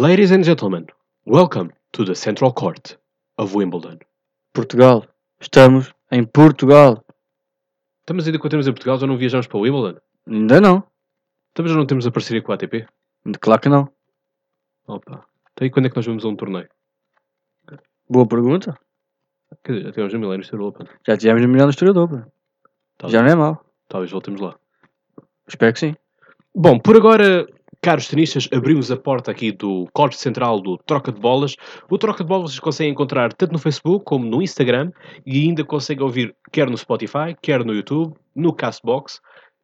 Ladies 0.00 0.30
and 0.32 0.44
gentlemen, 0.44 0.86
welcome 1.26 1.68
to 1.92 2.04
the 2.06 2.14
Central 2.14 2.52
Court 2.54 2.96
of 3.36 3.54
Wimbledon. 3.54 3.98
Portugal. 4.54 5.04
Estamos 5.38 5.92
em 6.10 6.24
Portugal. 6.24 7.04
Estamos 8.00 8.26
ainda 8.26 8.38
continuamos 8.38 8.66
em 8.66 8.72
Portugal, 8.72 8.96
já 8.98 9.06
não 9.06 9.18
viajamos 9.18 9.46
para 9.46 9.58
Wimbledon? 9.60 10.00
Ainda 10.26 10.58
não. 10.58 10.82
Estamos 11.50 11.70
já 11.72 11.76
não 11.76 11.84
temos 11.86 12.06
a 12.06 12.10
parceria 12.10 12.40
com 12.40 12.50
a 12.50 12.54
ATP? 12.54 12.86
Claro 13.42 13.60
que 13.60 13.68
não. 13.68 13.92
Opa. 14.86 15.26
Então 15.52 15.66
e 15.66 15.70
quando 15.70 15.84
é 15.84 15.90
que 15.90 15.96
nós 15.96 16.06
vamos 16.06 16.24
a 16.24 16.28
um 16.28 16.36
torneio? 16.36 16.68
Boa 18.08 18.26
pergunta. 18.26 18.78
Quer 19.62 19.72
dizer, 19.74 19.88
até 19.90 20.02
hoje 20.02 20.14
no 20.14 20.20
Milênio 20.20 20.48
Tour 20.48 20.62
Open. 20.62 20.86
Já 21.06 21.14
tivemos 21.18 21.42
no 21.42 21.48
no 21.48 21.68
historiador. 21.68 22.08
pá. 22.08 22.26
Talvez, 22.96 23.12
Já 23.12 23.22
não 23.22 23.28
é 23.30 23.34
mau. 23.34 23.64
talvez 23.86 24.10
voltemos 24.10 24.40
lá. 24.40 24.58
Espero 25.46 25.74
que 25.74 25.78
sim. 25.80 25.94
Bom, 26.54 26.78
por 26.78 26.96
agora, 26.96 27.46
caros 27.82 28.08
tenistas, 28.08 28.48
abrimos 28.52 28.90
a 28.90 28.96
porta 28.96 29.30
aqui 29.30 29.52
do 29.52 29.88
corte 29.92 30.16
central 30.16 30.60
do 30.60 30.76
Troca 30.78 31.10
de 31.10 31.20
Bolas. 31.20 31.56
O 31.90 31.96
Troca 31.96 32.22
de 32.22 32.28
Bolas 32.28 32.50
vocês 32.50 32.60
conseguem 32.60 32.92
encontrar 32.92 33.32
tanto 33.32 33.52
no 33.52 33.58
Facebook 33.58 34.04
como 34.04 34.24
no 34.24 34.42
Instagram 34.42 34.92
e 35.24 35.40
ainda 35.40 35.64
conseguem 35.64 36.04
ouvir 36.04 36.34
quer 36.52 36.68
no 36.68 36.76
Spotify, 36.76 37.34
quer 37.40 37.64
no 37.64 37.74
YouTube, 37.74 38.14
no 38.34 38.52
Castbox 38.52 39.20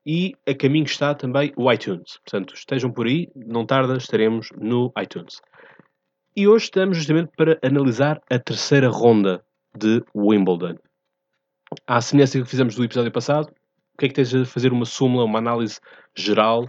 e 0.06 0.34
a 0.48 0.54
caminho 0.54 0.86
está 0.86 1.14
também 1.14 1.52
o 1.56 1.70
iTunes. 1.70 2.18
Portanto, 2.24 2.54
estejam 2.54 2.90
por 2.90 3.06
aí, 3.06 3.28
não 3.34 3.66
tarda, 3.66 3.96
estaremos 3.96 4.48
no 4.56 4.92
iTunes. 5.02 5.42
E 6.34 6.46
hoje 6.46 6.66
estamos 6.66 6.96
justamente 6.96 7.32
para 7.36 7.58
analisar 7.62 8.20
a 8.30 8.38
terceira 8.38 8.88
ronda 8.88 9.44
de 9.76 10.02
Wimbledon. 10.14 10.76
À 11.86 12.00
semelhança 12.00 12.40
que 12.40 12.48
fizemos 12.48 12.76
do 12.76 12.84
episódio 12.84 13.10
passado, 13.10 13.48
o 13.48 13.98
que 13.98 14.06
é 14.06 14.08
que 14.08 14.14
tens 14.14 14.34
a 14.34 14.44
fazer 14.44 14.72
uma 14.72 14.84
súmula, 14.84 15.24
uma 15.24 15.38
análise 15.38 15.80
geral, 16.14 16.68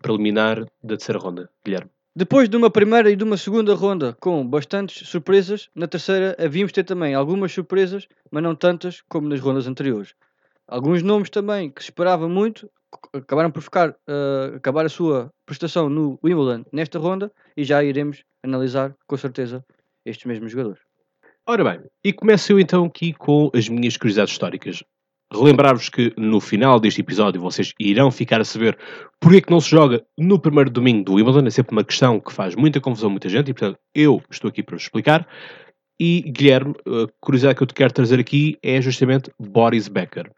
preliminar 0.00 0.60
da 0.82 0.96
terceira 0.96 1.18
ronda, 1.18 1.50
Guilherme? 1.64 1.90
Depois 2.16 2.48
de 2.48 2.56
uma 2.56 2.70
primeira 2.70 3.10
e 3.10 3.16
de 3.16 3.24
uma 3.24 3.36
segunda 3.36 3.74
ronda 3.74 4.16
com 4.20 4.46
bastantes 4.46 5.08
surpresas, 5.08 5.68
na 5.74 5.88
terceira 5.88 6.36
havíamos 6.38 6.72
ter 6.72 6.84
também 6.84 7.14
algumas 7.14 7.52
surpresas, 7.52 8.06
mas 8.30 8.42
não 8.42 8.54
tantas 8.54 9.00
como 9.08 9.28
nas 9.28 9.40
rondas 9.40 9.66
anteriores. 9.66 10.14
Alguns 10.68 11.02
nomes 11.02 11.28
também 11.28 11.70
que 11.70 11.82
se 11.82 11.90
esperava 11.90 12.28
muito 12.28 12.70
acabaram 13.12 13.50
por 13.50 13.62
ficar, 13.62 13.96
eh, 14.06 14.52
acabar 14.56 14.86
a 14.86 14.88
sua 14.88 15.30
prestação 15.44 15.88
no 15.88 16.18
Wimbledon 16.22 16.64
nesta 16.72 16.98
ronda 16.98 17.32
e 17.56 17.64
já 17.64 17.82
iremos 17.82 18.24
analisar 18.42 18.94
com 19.06 19.16
certeza 19.16 19.64
estes 20.04 20.24
mesmos 20.26 20.52
jogadores. 20.52 20.80
Ora 21.46 21.64
bem, 21.64 21.80
e 22.02 22.12
começo 22.12 22.52
eu 22.52 22.60
então 22.60 22.84
aqui 22.84 23.12
com 23.12 23.50
as 23.54 23.68
minhas 23.68 23.96
curiosidades 23.96 24.32
históricas. 24.32 24.82
Relembrar-vos 25.32 25.88
que 25.88 26.12
no 26.16 26.40
final 26.40 26.78
deste 26.78 27.00
episódio 27.00 27.40
vocês 27.40 27.72
irão 27.80 28.10
ficar 28.10 28.40
a 28.40 28.44
saber 28.44 28.78
porque 29.20 29.38
é 29.38 29.40
que 29.40 29.50
não 29.50 29.60
se 29.60 29.70
joga 29.70 30.04
no 30.16 30.38
primeiro 30.38 30.70
domingo 30.70 31.04
do 31.04 31.14
Wimbledon. 31.14 31.46
É 31.46 31.50
sempre 31.50 31.72
uma 31.72 31.84
questão 31.84 32.20
que 32.20 32.32
faz 32.32 32.54
muita 32.54 32.80
confusão 32.80 33.08
a 33.08 33.10
muita 33.10 33.28
gente 33.28 33.50
e, 33.50 33.54
portanto, 33.54 33.78
eu 33.94 34.22
estou 34.30 34.48
aqui 34.48 34.62
para 34.62 34.76
vos 34.76 34.84
explicar. 34.84 35.26
E, 35.98 36.22
Guilherme, 36.22 36.74
a 36.86 37.06
curiosidade 37.20 37.56
que 37.56 37.62
eu 37.62 37.66
te 37.66 37.74
quero 37.74 37.92
trazer 37.92 38.20
aqui 38.20 38.58
é 38.62 38.80
justamente 38.80 39.30
Boris 39.38 39.88
Becker. 39.88 40.30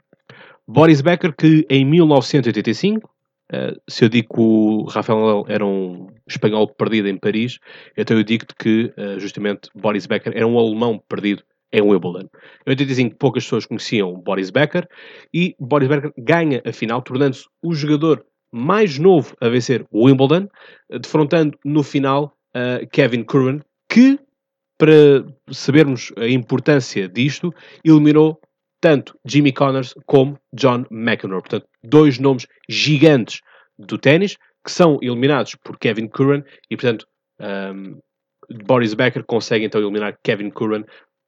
Boris 0.69 1.01
Becker, 1.01 1.35
que 1.35 1.67
em 1.71 1.85
1985, 1.85 3.09
eh, 3.53 3.75
se 3.89 4.05
eu 4.05 4.09
digo 4.09 4.35
que 4.35 4.41
o 4.41 4.85
Rafael 4.85 5.45
era 5.49 5.65
um 5.65 6.09
espanhol 6.27 6.69
perdido 6.69 7.09
em 7.09 7.17
Paris, 7.17 7.59
então 7.97 8.17
eu 8.17 8.25
digo-te 8.25 8.55
que 8.55 8.93
eh, 8.97 9.19
justamente 9.19 9.71
Boris 9.75 10.07
Becker 10.07 10.33
era 10.37 10.47
um 10.47 10.59
alemão 10.59 11.01
perdido 11.09 11.43
em 11.73 11.83
Wimbledon. 11.83 12.29
Em 12.67 12.71
85 12.71 13.17
poucas 13.17 13.45
pessoas 13.45 13.67
conheciam 13.67 14.15
Boris 14.15 14.51
Becker 14.51 14.89
e 15.33 15.55
Boris 15.59 15.89
Becker 15.89 16.13
ganha 16.17 16.63
a 16.65 16.73
final, 16.73 17.03
tornando-se 17.03 17.47
o 17.63 17.75
jogador 17.75 18.25
mais 18.53 18.99
novo 18.99 19.35
a 19.41 19.49
vencer 19.49 19.87
Wimbledon, 19.93 20.49
defrontando 20.89 21.59
no 21.65 21.83
final 21.83 22.37
eh, 22.55 22.87
Kevin 22.91 23.25
Curran, 23.25 23.61
que, 23.89 24.19
para 24.79 25.27
sabermos 25.51 26.13
a 26.17 26.27
importância 26.27 27.09
disto, 27.09 27.53
eliminou 27.85 28.41
tanto 28.81 29.19
Jimmy 29.27 29.53
Connors 29.53 29.95
como 30.07 30.39
John 30.53 30.87
McEnroe. 30.91 31.41
Portanto, 31.41 31.67
dois 31.83 32.19
nomes 32.19 32.47
gigantes 32.69 33.41
do 33.79 33.99
ténis 33.99 34.37
que 34.65 34.73
são 34.73 34.99
eliminados 35.03 35.55
por 35.57 35.79
Kevin 35.79 36.09
Curran 36.09 36.43
e, 36.71 36.77
portanto, 36.77 37.07
um, 37.41 38.01
Boris 38.65 38.95
Becker 38.95 39.25
consegue 39.25 39.65
então 39.65 39.81
eliminar 39.81 40.19
Kevin 40.23 40.51
Curran 40.51 40.85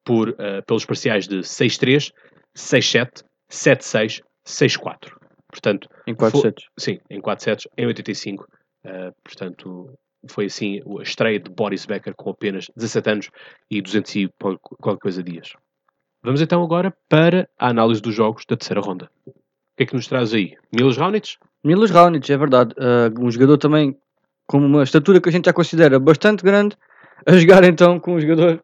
por, 0.08 0.30
uh, 0.30 0.62
pelos 0.66 0.86
parciais 0.86 1.28
de 1.28 1.41
6-3, 1.41 2.12
6-7, 2.56 3.22
7-6, 3.50 4.22
6-4. 4.46 5.10
Portanto, 5.50 5.86
Em 6.06 6.14
4 6.14 6.38
Fo- 6.38 6.42
sets. 6.42 6.64
sim, 6.78 6.98
em 7.10 7.20
4 7.20 7.44
sets, 7.44 7.69
em 7.76 7.86
85. 7.86 8.44
Uh, 8.86 9.12
portanto, 9.22 9.91
foi 10.30 10.46
assim 10.46 10.80
a 10.98 11.02
estreia 11.02 11.38
de 11.38 11.50
Boris 11.50 11.84
Becker 11.84 12.14
com 12.16 12.30
apenas 12.30 12.66
17 12.74 13.10
anos 13.10 13.30
e 13.70 13.82
200 13.82 14.14
e 14.16 14.28
qual- 14.41 14.58
qualquer 14.58 15.00
coisa 15.02 15.22
dias. 15.22 15.52
Vamos 16.22 16.40
então 16.40 16.62
agora 16.62 16.92
para 17.08 17.46
a 17.58 17.69
análise 17.69 18.00
dos 18.00 18.14
jogos 18.14 18.44
da 18.48 18.56
terceira 18.56 18.80
ronda. 18.80 19.10
O 19.26 19.32
que 19.76 19.82
é 19.82 19.86
que 19.86 19.94
nos 19.94 20.06
traz 20.08 20.32
aí? 20.32 20.56
Milos 20.75 20.96
Raonic? 20.96 21.36
Milos 21.62 21.90
Raonic, 21.90 22.32
é 22.32 22.36
verdade. 22.36 22.75
Ah, 22.78 23.10
um 23.20 23.30
jogador 23.30 23.58
também 23.58 23.94
com 24.46 24.56
uma 24.58 24.82
estatura 24.82 25.20
que 25.20 25.28
a 25.28 25.32
gente 25.32 25.44
já 25.46 25.52
considera 25.52 25.98
bastante 26.00 26.42
grande, 26.42 26.76
a 27.26 27.32
jogar 27.36 27.62
então 27.64 28.00
com 28.00 28.14
um 28.14 28.20
jogador 28.20 28.60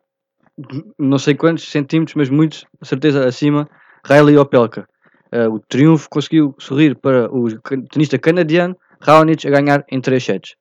não 0.98 1.18
sei 1.18 1.34
quantos 1.34 1.70
centímetros, 1.70 2.14
mas 2.14 2.30
muitos, 2.30 2.64
certeza 2.82 3.26
acima, 3.26 3.68
Riley 4.06 4.36
Opelka. 4.36 4.86
Ah, 5.32 5.48
o 5.48 5.58
triunfo 5.58 6.08
conseguiu 6.08 6.54
sorrir 6.58 6.94
para 6.96 7.28
o 7.32 7.48
tenista 7.90 8.18
canadiano 8.18 8.76
Raonic 9.00 9.46
a 9.46 9.50
ganhar 9.50 9.84
em 9.90 10.00
3 10.00 10.22
sets. 10.22 10.54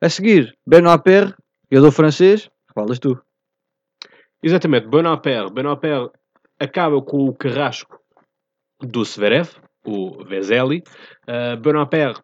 A 0.00 0.08
seguir, 0.08 0.54
Benoit 0.66 1.02
Paire, 1.02 1.34
jogador 1.70 1.92
francês, 1.92 2.50
falas 2.74 2.98
tu. 2.98 3.20
Exatamente, 4.42 4.88
Benoit 4.88 5.22
Paire. 5.22 5.50
Benoit 5.52 5.80
Paire 5.80 6.10
acaba 6.58 7.00
com 7.00 7.28
o 7.28 7.34
carrasco 7.34 7.98
do 8.80 9.04
Severev, 9.04 9.50
o 9.84 10.24
Vezeli. 10.24 10.82
Uh, 11.28 11.56
Benoit 11.56 11.88
Paire, 11.88 12.14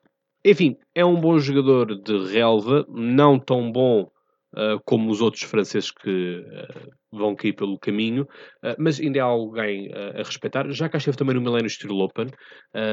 enfim, 0.45 0.77
é 0.95 1.05
um 1.05 1.21
bom 1.21 1.39
jogador 1.39 1.95
de 2.01 2.33
relva, 2.33 2.85
não 2.89 3.39
tão 3.39 3.71
bom 3.71 4.11
uh, 4.55 4.81
como 4.85 5.11
os 5.11 5.21
outros 5.21 5.43
franceses 5.43 5.91
que 5.91 6.39
uh, 6.39 6.91
vão 7.13 7.35
cair 7.35 7.53
pelo 7.53 7.79
caminho, 7.79 8.23
uh, 8.23 8.75
mas 8.79 9.01
ainda 9.01 9.19
é 9.19 9.23
alguém 9.23 9.91
a 9.93 10.23
respeitar. 10.23 10.71
Já 10.71 10.89
cá 10.89 10.99
esteve 10.99 11.17
também 11.17 11.35
no 11.35 11.41
Millennium 11.41 11.69
Steel 11.69 11.99
Open, 11.99 12.27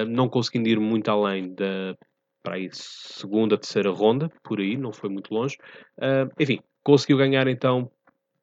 não 0.08 0.30
conseguindo 0.30 0.70
ir 0.70 0.80
muito 0.80 1.10
além 1.10 1.54
da 1.54 1.96
para 2.44 2.56
aí, 2.56 2.70
segunda, 2.72 3.56
terceira 3.56 3.92
ronda, 3.92 4.28
por 4.44 4.60
aí, 4.60 4.76
não 4.76 4.92
foi 4.92 5.12
muito 5.12 5.32
longe. 5.32 5.56
Enfim, 6.40 6.60
conseguiu 6.84 7.18
ganhar 7.18 7.48
então 7.48 7.92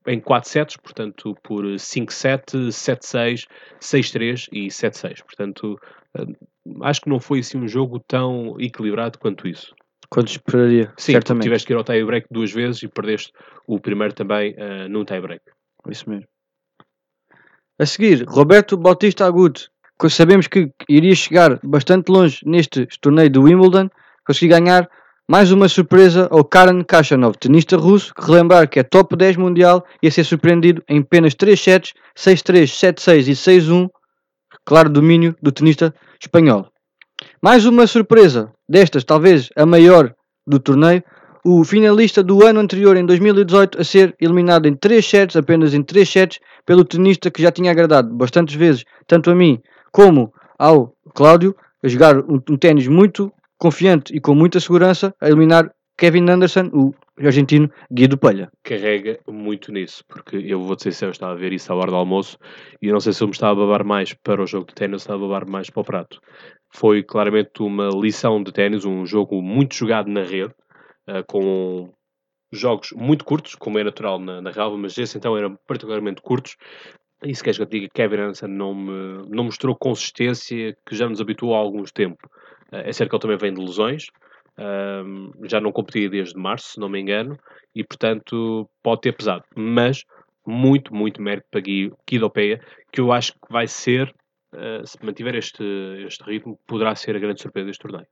em 0.06 0.20
4 0.20 0.48
sets, 0.48 0.76
portanto, 0.76 1.34
por 1.42 1.64
5-7, 1.64 2.68
7-6, 2.68 3.46
6-3 3.80 4.48
e 4.52 4.68
7-6. 4.68 5.24
Portanto, 5.24 5.76
acho 6.82 7.00
que 7.00 7.10
não 7.10 7.18
foi 7.18 7.40
assim 7.40 7.58
um 7.58 7.66
jogo 7.66 7.98
tão 7.98 8.58
equilibrado 8.60 9.18
quanto 9.18 9.48
isso. 9.48 9.74
Quanto 10.10 10.28
esperaria, 10.28 10.92
Sim, 10.96 11.12
certamente. 11.12 11.44
tiveste 11.44 11.66
que 11.66 11.72
ir 11.72 11.76
ao 11.76 11.84
tie-break 11.84 12.28
duas 12.30 12.52
vezes 12.52 12.82
e 12.82 12.88
perdeste 12.88 13.32
o 13.66 13.78
primeiro 13.78 14.14
também 14.14 14.54
eh, 14.56 14.88
num 14.88 15.04
tie-break. 15.04 15.42
Isso 15.88 16.08
mesmo. 16.08 16.26
A 17.78 17.86
seguir, 17.86 18.24
Roberto 18.26 18.76
Bautista 18.76 19.30
que 20.00 20.08
Sabemos 20.08 20.46
que 20.46 20.72
iria 20.88 21.14
chegar 21.14 21.60
bastante 21.62 22.08
longe 22.08 22.40
neste 22.44 22.86
torneio 23.00 23.30
do 23.30 23.42
Wimbledon. 23.42 23.90
Conseguiu 24.24 24.56
ganhar 24.56 24.88
mais 25.28 25.52
uma 25.52 25.68
surpresa 25.68 26.26
ao 26.30 26.44
Karen 26.44 26.82
Khachanov, 26.82 27.36
tenista 27.36 27.76
russo, 27.76 28.14
que 28.14 28.24
relembrar 28.24 28.68
que 28.68 28.80
é 28.80 28.82
top 28.82 29.14
10 29.14 29.36
mundial 29.36 29.84
e 30.02 30.08
a 30.08 30.10
ser 30.10 30.24
surpreendido 30.24 30.82
em 30.88 31.00
apenas 31.00 31.34
3 31.34 31.60
sets, 31.60 31.94
6-3, 32.16 32.64
7-6 32.64 33.28
e 33.28 33.32
6-1. 33.32 33.88
Claro, 34.64 34.88
domínio 34.88 35.36
do 35.42 35.52
tenista 35.52 35.94
espanhol. 36.20 36.72
Mais 37.42 37.66
uma 37.66 37.86
surpresa, 37.86 38.52
destas 38.68 39.04
talvez 39.04 39.48
a 39.56 39.64
maior 39.64 40.14
do 40.46 40.58
torneio, 40.58 41.02
o 41.44 41.64
finalista 41.64 42.22
do 42.22 42.44
ano 42.44 42.60
anterior, 42.60 42.96
em 42.96 43.06
2018, 43.06 43.80
a 43.80 43.84
ser 43.84 44.14
eliminado 44.20 44.66
em 44.66 44.74
3 44.74 45.04
sets, 45.04 45.36
apenas 45.36 45.72
em 45.72 45.82
3 45.82 46.08
sets, 46.08 46.40
pelo 46.66 46.84
tenista 46.84 47.30
que 47.30 47.42
já 47.42 47.50
tinha 47.50 47.70
agradado 47.70 48.12
bastantes 48.14 48.54
vezes, 48.54 48.84
tanto 49.06 49.30
a 49.30 49.34
mim 49.34 49.60
como 49.92 50.32
ao 50.58 50.92
Cláudio, 51.14 51.54
a 51.82 51.88
jogar 51.88 52.18
um, 52.18 52.40
um 52.50 52.56
ténis 52.56 52.86
muito 52.88 53.32
confiante 53.56 54.14
e 54.14 54.20
com 54.20 54.34
muita 54.34 54.60
segurança, 54.60 55.14
a 55.20 55.28
eliminar 55.28 55.70
Kevin 55.96 56.28
Anderson, 56.30 56.70
o 56.72 56.94
argentino 57.18 57.68
Guido 57.90 58.16
Palha. 58.16 58.50
Carrega 58.62 59.18
muito 59.26 59.72
nisso, 59.72 60.04
porque 60.08 60.36
eu 60.36 60.60
vou 60.60 60.76
dizer 60.76 60.92
sincero, 60.92 61.10
eu 61.10 61.12
estava 61.12 61.32
a 61.32 61.36
ver 61.36 61.52
isso 61.52 61.72
à 61.72 61.76
hora 61.76 61.90
do 61.90 61.96
almoço 61.96 62.38
e 62.80 62.92
não 62.92 63.00
sei 63.00 63.12
se 63.12 63.22
eu 63.22 63.26
me 63.26 63.32
estava 63.32 63.60
a 63.60 63.66
babar 63.66 63.84
mais 63.84 64.14
para 64.14 64.42
o 64.42 64.46
jogo 64.46 64.66
de 64.68 64.74
ténis 64.74 64.94
ou 64.94 64.98
se 65.00 65.04
estava 65.04 65.24
a 65.24 65.28
babar 65.28 65.48
mais 65.48 65.70
para 65.70 65.80
o 65.80 65.84
prato. 65.84 66.20
Foi 66.70 67.02
claramente 67.02 67.62
uma 67.62 67.88
lição 67.88 68.42
de 68.42 68.52
ténis, 68.52 68.84
um 68.84 69.04
jogo 69.06 69.42
muito 69.42 69.74
jogado 69.74 70.08
na 70.10 70.22
rede, 70.22 70.54
eh, 71.06 71.22
com 71.24 71.92
jogos 72.52 72.90
muito 72.92 73.24
curtos, 73.24 73.54
como 73.54 73.78
é 73.78 73.84
natural 73.84 74.18
na, 74.18 74.40
na 74.42 74.50
relva, 74.50 74.76
mas 74.78 74.96
esse 74.98 75.18
então 75.18 75.36
eram 75.36 75.58
particularmente 75.66 76.22
curtos. 76.22 76.56
E 77.24 77.34
se 77.34 77.42
queres 77.42 77.56
que 77.58 77.62
eu 77.64 77.66
diga, 77.68 77.88
Kevin 77.92 78.16
Anderson 78.22 78.46
não, 78.48 78.74
me, 78.74 79.24
não 79.28 79.44
mostrou 79.44 79.74
consistência 79.76 80.76
que 80.86 80.94
já 80.94 81.08
nos 81.08 81.20
habituou 81.20 81.54
há 81.54 81.58
alguns 81.58 81.90
tempo. 81.92 82.18
Eh, 82.72 82.88
É 82.90 82.92
certo 82.92 83.10
que 83.10 83.16
ele 83.16 83.22
também 83.22 83.38
vem 83.38 83.54
de 83.54 83.60
lesões, 83.60 84.06
Um, 84.60 85.30
já 85.48 85.60
não 85.60 85.70
competia 85.70 86.10
desde 86.10 86.36
março, 86.36 86.72
se 86.72 86.80
não 86.80 86.88
me 86.88 87.00
engano, 87.00 87.38
e 87.74 87.84
portanto 87.84 88.68
pode 88.82 89.02
ter 89.02 89.12
pesado. 89.12 89.44
Mas 89.56 90.02
muito, 90.44 90.92
muito 90.92 91.22
mérito 91.22 91.46
para 91.50 91.60
Guido 91.60 92.30
Peia, 92.30 92.60
que 92.92 93.00
eu 93.00 93.12
acho 93.12 93.34
que 93.34 93.52
vai 93.52 93.68
ser, 93.68 94.12
uh, 94.54 94.86
se 94.86 94.96
mantiver 95.04 95.34
este, 95.34 95.64
este 96.06 96.24
ritmo, 96.24 96.58
poderá 96.66 96.94
ser 96.94 97.16
a 97.16 97.18
grande 97.18 97.40
surpresa 97.40 97.66
deste 97.66 97.82
torneio. 97.82 98.06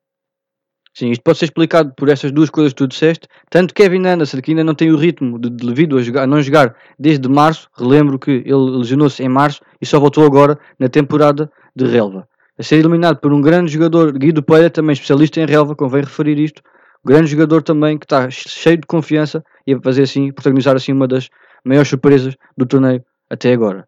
Sim, 0.96 1.10
isto 1.10 1.22
pode 1.22 1.36
ser 1.36 1.44
explicado 1.44 1.92
por 1.94 2.08
essas 2.08 2.32
duas 2.32 2.48
coisas 2.48 2.72
que 2.72 2.78
tu 2.78 2.88
disseste. 2.88 3.28
Tanto 3.50 3.74
Kevin 3.74 4.06
Anderson, 4.06 4.40
que 4.40 4.52
ainda 4.52 4.64
não 4.64 4.74
tem 4.74 4.90
o 4.90 4.96
ritmo 4.96 5.38
de, 5.38 5.50
devido 5.50 5.98
a, 5.98 6.02
jogar, 6.02 6.22
a 6.22 6.26
não 6.26 6.40
jogar 6.40 6.74
desde 6.98 7.28
março, 7.28 7.68
relembro 7.76 8.18
que 8.18 8.30
ele 8.30 8.78
lesionou-se 8.78 9.22
em 9.22 9.28
março 9.28 9.60
e 9.78 9.84
só 9.84 10.00
voltou 10.00 10.24
agora 10.24 10.58
na 10.78 10.88
temporada 10.88 11.52
de 11.74 11.84
relva. 11.84 12.26
A 12.58 12.62
ser 12.62 12.76
eliminado 12.76 13.18
por 13.20 13.30
um 13.30 13.42
grande 13.42 13.70
jogador, 13.70 14.10
Guido 14.10 14.42
Pereira, 14.42 14.70
também 14.70 14.94
especialista 14.94 15.38
em 15.38 15.44
relva, 15.44 15.76
convém 15.76 16.00
referir 16.00 16.38
isto. 16.38 16.62
grande 17.04 17.26
jogador 17.26 17.62
também 17.62 17.98
que 17.98 18.06
está 18.06 18.30
cheio 18.30 18.78
de 18.78 18.86
confiança 18.86 19.44
e 19.66 19.74
a 19.74 19.80
fazer 19.82 20.04
assim, 20.04 20.32
protagonizar 20.32 20.76
assim 20.76 20.92
uma 20.92 21.06
das 21.06 21.28
maiores 21.62 21.90
surpresas 21.90 22.34
do 22.56 22.64
torneio 22.64 23.04
até 23.28 23.52
agora. 23.52 23.86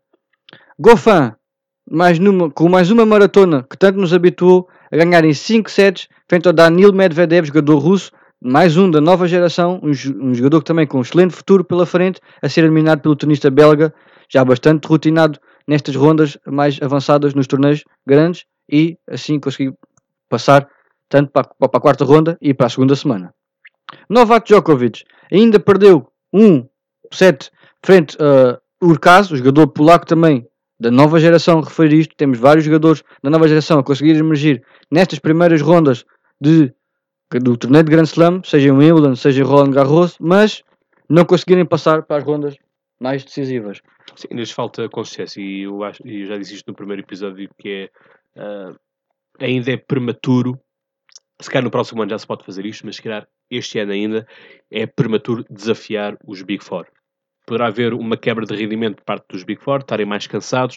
Gofan, 0.79 1.38
mais 1.91 2.19
numa, 2.19 2.51
com 2.51 2.69
mais 2.69 2.91
uma 2.91 3.07
maratona 3.07 3.67
que 3.69 3.77
tanto 3.77 3.99
nos 3.99 4.13
habituou 4.13 4.69
a 4.91 4.97
ganhar 4.97 5.25
em 5.25 5.33
5 5.33 5.71
sets 5.71 6.09
frente 6.29 6.47
ao 6.47 6.53
Danil 6.53 6.93
Medvedev, 6.93 7.47
jogador 7.47 7.79
russo, 7.79 8.13
mais 8.41 8.77
um 8.77 8.91
da 8.91 9.01
nova 9.01 9.27
geração, 9.27 9.81
um, 9.83 9.91
um, 9.91 10.35
jogador 10.35 10.63
também 10.63 10.87
com 10.87 10.99
um 10.99 11.01
excelente 11.01 11.35
futuro 11.35 11.65
pela 11.65 11.87
frente, 11.87 12.21
a 12.43 12.49
ser 12.49 12.65
eliminado 12.65 13.01
pelo 13.01 13.17
tenista 13.17 13.51
belga, 13.51 13.93
já 14.29 14.45
bastante 14.45 14.87
rotinado 14.87 15.41
nestas 15.67 15.97
rondas 15.97 16.39
mais 16.47 16.79
avançadas 16.81 17.35
nos 17.35 17.47
torneios 17.47 17.85
grandes 18.07 18.45
e 18.71 18.97
assim 19.09 19.41
conseguiu 19.41 19.77
passar 20.29 20.69
tanto 21.09 21.31
para, 21.33 21.45
para 21.45 21.69
a 21.73 21.81
quarta 21.81 22.05
ronda 22.05 22.37
e 22.41 22.53
para 22.53 22.67
a 22.67 22.71
segunda 22.71 22.95
semana. 22.95 23.35
Novak 24.09 24.47
Djokovic 24.47 25.05
ainda 25.33 25.59
perdeu 25.59 26.07
um 26.33 26.67
set 27.13 27.51
frente 27.83 28.17
a 28.21 28.59
Urkaz, 28.81 29.31
o 29.31 29.37
jogador 29.37 29.67
polaco 29.69 30.07
também 30.07 30.47
da 30.79 30.91
nova 30.91 31.19
geração 31.19 31.61
referir 31.61 32.01
isto. 32.01 32.15
Temos 32.17 32.39
vários 32.39 32.65
jogadores 32.65 33.03
da 33.23 33.31
nova 33.31 33.49
geração 33.49 33.79
a 33.79 33.85
conseguir 33.85 34.17
emergir 34.17 34.63
nestas 34.91 35.19
primeiras 35.19 35.61
rondas 35.61 36.05
de, 36.41 36.73
do 37.43 37.57
torneio 37.57 37.85
de 37.85 37.91
Grand 37.91 38.05
Slam, 38.05 38.43
seja 38.45 38.69
em 38.69 38.73
Wimbledon, 38.73 39.17
seja 39.17 39.43
em 39.43 39.45
Roland 39.45 39.73
Garros, 39.73 40.17
mas 40.21 40.63
não 41.09 41.25
conseguirem 41.25 41.65
passar 41.65 42.03
para 42.03 42.19
as 42.19 42.25
rondas 42.25 42.57
mais 43.01 43.25
decisivas. 43.25 43.81
Sim, 44.17 44.29
lhes 44.33 44.51
falta 44.51 44.89
consciência 44.89 45.41
e 45.41 45.63
eu, 45.63 45.83
acho, 45.85 46.07
eu 46.07 46.27
já 46.27 46.37
disse 46.37 46.55
isto 46.55 46.69
no 46.69 46.75
primeiro 46.75 47.03
episódio 47.03 47.49
que 47.59 47.91
é 48.37 48.71
uh, 48.71 48.77
ainda 49.39 49.71
é 49.73 49.77
prematuro 49.77 50.59
se 51.41 51.49
calhar 51.49 51.65
no 51.65 51.71
próximo 51.71 52.03
ano 52.03 52.11
já 52.11 52.19
se 52.19 52.27
pode 52.27 52.45
fazer 52.45 52.67
isto, 52.67 52.85
mas 52.85 52.97
se 52.97 53.03
calhar 53.03 53.29
este 53.51 53.79
ano 53.79 53.93
ainda 53.93 54.27
é 54.71 54.87
prematuro 54.87 55.45
desafiar 55.49 56.19
os 56.27 56.43
Big 56.43 56.65
Four 56.65 56.87
poderá 57.49 57.69
haver 57.69 57.95
uma 57.95 58.17
quebra 58.17 58.45
de 58.45 58.55
rendimento 58.55 58.97
por 58.97 59.05
parte 59.05 59.25
dos 59.31 59.43
Big 59.43 59.61
Four, 59.63 59.79
estarem 59.79 60.05
mais 60.05 60.27
cansados, 60.27 60.77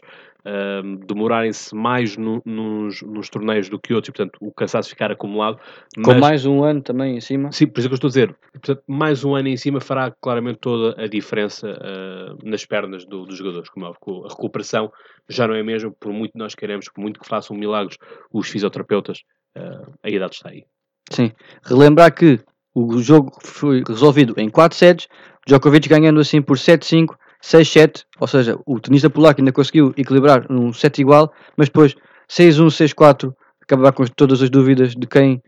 demorarem-se 1.05 1.75
mais 1.75 2.15
no, 2.17 2.41
nos, 2.45 3.01
nos, 3.01 3.29
torneios 3.29 3.69
do 3.69 3.77
que 3.77 3.93
outros, 3.93 4.09
e, 4.09 4.11
portanto, 4.13 4.37
o 4.41 4.51
cansaço 4.51 4.89
ficar 4.89 5.11
acumulado. 5.11 5.59
Com 6.03 6.15
mais 6.15 6.45
um 6.45 6.63
ano 6.63 6.81
também 6.81 7.17
em 7.17 7.21
cima? 7.21 7.51
Sim, 7.51 7.67
por 7.67 7.79
isso 7.79 7.87
é 7.87 7.89
que 7.89 7.93
eu 7.93 7.95
estou 7.95 8.07
a 8.07 8.09
dizer. 8.09 8.35
Portanto, 8.53 8.81
mais 8.87 9.23
um 9.23 9.35
ano 9.35 9.49
em 9.49 9.57
cima 9.57 9.81
fará 9.81 10.11
claramente 10.21 10.59
toda 10.59 10.99
a 10.99 11.07
diferença 11.07 11.67
uh, 11.69 12.49
nas 12.49 12.65
pernas 12.65 13.05
do, 13.05 13.25
dos 13.25 13.37
jogadores. 13.37 13.69
Como 13.69 13.85
é, 13.85 13.89
a 13.89 14.29
recuperação 14.29 14.91
já 15.29 15.47
não 15.47 15.53
é 15.53 15.61
mesmo, 15.61 15.91
por 15.91 16.11
muito 16.11 16.37
nós 16.37 16.55
queremos, 16.55 16.87
por 16.89 17.01
muito 17.01 17.19
que 17.19 17.27
façam 17.27 17.55
milagres 17.55 17.97
os 18.31 18.47
fisioterapeutas, 18.47 19.19
uh, 19.57 19.93
a 20.01 20.09
idade 20.09 20.35
está 20.35 20.49
aí. 20.49 20.63
Sim. 21.11 21.31
Relembrar 21.63 22.15
que 22.15 22.39
o 22.73 22.99
jogo 22.99 23.31
foi 23.41 23.83
resolvido 23.85 24.33
em 24.37 24.49
4 24.49 24.77
sets, 24.77 25.07
Djokovic 25.47 25.89
ganhando 25.89 26.19
assim 26.19 26.41
por 26.41 26.57
7-5, 26.57 27.15
6-7, 27.43 28.05
ou 28.19 28.27
seja, 28.27 28.59
o 28.65 28.79
tenista 28.79 29.09
polaco 29.09 29.41
ainda 29.41 29.51
conseguiu 29.51 29.93
equilibrar 29.97 30.45
um 30.49 30.71
set 30.71 30.99
igual, 30.99 31.33
mas 31.57 31.67
depois 31.67 31.95
6-1, 32.29 32.67
6-4, 32.93 33.33
acabar 33.61 33.91
com 33.91 34.05
todas 34.05 34.41
as 34.41 34.49
dúvidas 34.49 34.95
de 34.95 35.07
quem 35.07 35.41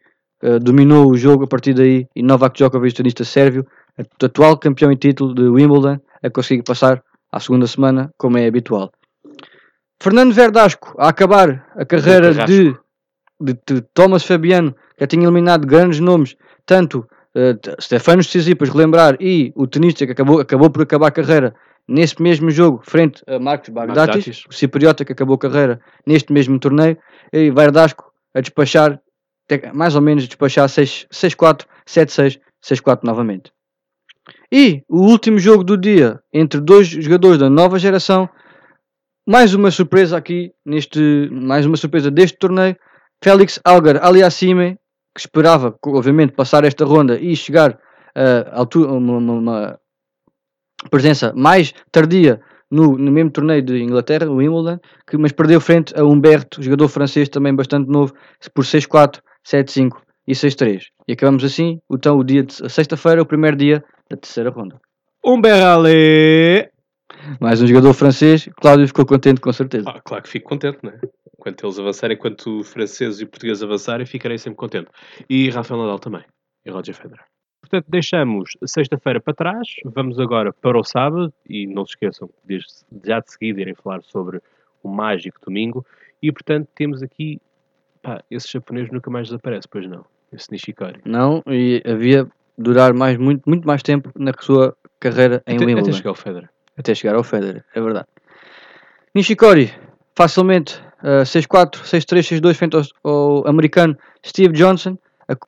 uh, 0.44 0.60
dominou 0.60 1.12
o 1.12 1.18
jogo 1.18 1.44
a 1.44 1.48
partir 1.48 1.74
daí, 1.74 2.08
e 2.16 2.24
Novak 2.24 2.58
Djokovic, 2.58 2.96
tenista 2.96 3.24
sérvio, 3.24 3.66
atual 4.22 4.58
campeão 4.58 4.92
em 4.92 4.96
título 4.96 5.36
de 5.36 5.44
Wimbledon, 5.44 6.00
a 6.24 6.30
conseguir 6.30 6.64
passar 6.64 7.04
à 7.32 7.40
segunda 7.40 7.68
semana, 7.68 8.12
como 8.18 8.38
é 8.38 8.48
habitual. 8.48 8.92
Fernando 10.02 10.34
Verdasco, 10.34 10.96
a 10.98 11.10
acabar 11.10 11.66
a 11.76 11.86
carreira 11.86 12.34
de, 12.46 12.76
de, 13.40 13.54
de 13.66 13.82
Thomas 13.94 14.26
Fabiano, 14.26 14.74
que 14.74 15.02
já 15.02 15.08
tinha 15.08 15.24
eliminado 15.24 15.66
grandes 15.66 16.00
nomes, 16.00 16.36
tanto 16.66 17.08
uh, 17.36 17.82
Stefanos 17.82 18.28
Tsitsipas, 18.28 18.70
relembrar, 18.70 19.18
e 19.20 19.52
o 19.56 19.68
tenista 19.68 20.06
que 20.06 20.12
acabou, 20.12 20.40
acabou 20.40 20.70
por 20.70 20.84
acabar 20.84 21.08
a 21.08 21.12
carreira 21.12 21.56
nesse 21.88 22.22
mesmo 22.22 22.50
jogo, 22.50 22.82
frente 22.84 23.22
a 23.28 23.38
Marcos 23.40 23.70
Bagdatis, 23.70 24.46
o 24.50 24.54
cipriota 24.54 25.04
que 25.04 25.12
acabou 25.12 25.36
a 25.36 25.40
carreira 25.40 25.82
neste 26.06 26.32
mesmo 26.32 26.60
torneio, 26.60 26.98
e 27.32 27.52
Verdasco 27.52 28.12
a 28.34 28.42
despachar, 28.42 29.00
mais 29.74 29.96
ou 29.96 30.02
menos 30.02 30.28
despachar 30.28 30.68
6-4, 30.68 31.66
7-6, 31.88 32.40
6-4 32.64 33.00
novamente. 33.04 33.52
E 34.52 34.84
o 34.88 35.02
último 35.02 35.38
jogo 35.38 35.64
do 35.64 35.78
dia 35.78 36.20
entre 36.34 36.62
dois 36.62 36.88
jogadores 36.88 37.38
da 37.38 37.50
nova 37.50 37.78
geração, 37.78 38.30
mais 39.28 39.54
uma 39.54 39.72
surpresa 39.72 40.18
aqui 40.18 40.54
neste, 40.66 41.30
mais 41.32 41.66
uma 41.66 41.76
surpresa 41.76 42.10
deste 42.10 42.38
torneio, 42.38 42.76
Félix 43.22 43.60
Algar 43.64 44.04
Aliassime 44.04 44.78
que 45.14 45.22
esperava, 45.22 45.78
obviamente, 45.86 46.34
passar 46.34 46.64
esta 46.64 46.86
ronda 46.86 47.20
e 47.20 47.36
chegar 47.36 47.72
uh, 47.72 48.52
a 48.52 48.98
uma, 48.98 49.18
uma, 49.18 49.80
presença 50.90 51.34
mais 51.36 51.74
tardia 51.92 52.42
no, 52.70 52.98
no, 52.98 53.12
mesmo 53.12 53.30
torneio 53.30 53.62
de 53.62 53.82
Inglaterra, 53.82 54.30
o 54.30 54.38
Wimbledon, 54.38 54.80
que, 55.08 55.18
mas 55.18 55.32
perdeu 55.32 55.62
frente 55.62 55.94
a 55.98 56.04
Humberto, 56.04 56.62
jogador 56.62 56.88
francês 56.88 57.30
também 57.30 57.56
bastante 57.56 57.90
novo, 57.90 58.14
por 58.54 58.66
6-4, 58.66 59.20
7-5 59.46 59.92
e 60.28 60.34
6-3. 60.34 60.86
E 61.08 61.14
acabamos 61.14 61.44
assim, 61.44 61.80
então, 61.92 62.18
o 62.18 62.24
dia 62.24 62.44
de 62.44 62.54
sexta-feira, 62.70 63.22
o 63.22 63.26
primeiro 63.26 63.56
dia 63.56 63.84
da 64.10 64.18
terceira 64.18 64.50
ronda. 64.50 64.80
Humberale! 65.24 66.70
Mais 67.40 67.62
um 67.62 67.68
jogador 67.68 67.94
francês, 67.94 68.50
Cláudio 68.60 68.88
ficou 68.88 69.06
contente 69.06 69.40
com 69.40 69.54
certeza. 69.54 69.90
Ah, 69.90 70.02
claro 70.04 70.24
que 70.24 70.30
fico 70.30 70.50
contente, 70.50 70.80
não 70.82 70.92
é? 70.92 71.00
Enquanto 71.44 71.66
eles 71.66 71.78
avançarem, 71.78 72.16
enquanto 72.16 72.60
os 72.60 72.72
franceses 72.72 73.20
e 73.20 73.26
portugueses 73.26 73.62
avançarem, 73.62 74.06
ficarei 74.06 74.38
sempre 74.38 74.56
contente. 74.56 74.88
E 75.30 75.50
Rafael 75.50 75.82
Nadal 75.82 76.00
também. 76.00 76.24
E 76.66 76.72
Roger 76.72 76.96
Federer. 76.96 77.26
Portanto, 77.60 77.86
deixamos 77.90 78.56
sexta-feira 78.66 79.20
para 79.20 79.34
trás, 79.34 79.68
vamos 79.84 80.18
agora 80.20 80.54
para 80.54 80.80
o 80.80 80.84
sábado, 80.86 81.34
e 81.50 81.68
não 81.68 81.86
se 81.86 81.92
esqueçam 81.92 82.30
de 82.46 82.60
já 83.04 83.20
de 83.20 83.30
seguida 83.30 83.60
irem 83.60 83.76
falar 83.76 84.02
sobre 84.04 84.42
o 84.82 84.88
mágico 84.88 85.38
domingo, 85.46 85.86
e 86.22 86.32
portanto 86.32 86.70
temos 86.76 87.04
aqui, 87.04 87.42
pá, 88.02 88.24
esse 88.32 88.50
japonês 88.50 88.90
nunca 88.90 89.12
mais 89.12 89.28
desaparece, 89.28 89.68
pois 89.70 89.86
não, 89.86 90.06
esse 90.32 90.50
Nishikori. 90.50 91.02
Não, 91.04 91.44
e 91.48 91.84
havia 91.86 92.26
durar 92.58 92.94
mais, 92.94 93.18
muito, 93.18 93.44
muito 93.46 93.68
mais 93.68 93.84
tempo 93.84 94.10
na 94.18 94.32
sua 94.40 94.78
carreira 94.98 95.44
em 95.46 95.56
até, 95.56 95.66
Wimbledon. 95.66 95.90
Até 95.90 95.98
chegar 95.98 96.10
ao 96.10 96.16
Federer. 96.16 96.50
Até 96.78 96.96
chegar 96.96 97.16
ao 97.16 97.24
Federer, 97.24 97.66
é 97.76 97.82
verdade. 97.82 98.08
Nishikori, 99.14 99.74
facilmente 100.16 100.82
uh, 101.04 101.24
6-4, 101.24 101.82
6-3, 101.84 102.42
6-2 102.42 102.54
frente 102.56 102.76
ao, 102.76 102.84
ao, 103.04 103.48
americano 103.48 103.98
Steve 104.26 104.54
Johnson. 104.54 104.98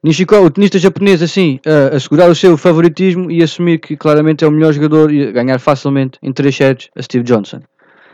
Nishikawa, 0.03 0.45
o 0.45 0.49
tenista 0.49 0.79
japonês, 0.79 1.21
assim, 1.21 1.59
uh, 1.65 1.95
assegurar 1.95 2.29
o 2.29 2.35
seu 2.35 2.57
favoritismo 2.57 3.29
e 3.29 3.43
assumir 3.43 3.79
que 3.79 3.97
claramente 3.97 4.43
é 4.43 4.47
o 4.47 4.51
melhor 4.51 4.73
jogador 4.73 5.11
e 5.11 5.31
ganhar 5.31 5.59
facilmente 5.59 6.17
em 6.21 6.31
3 6.31 6.55
sets 6.55 6.89
a 6.95 7.01
Steve 7.01 7.23
Johnson. 7.23 7.61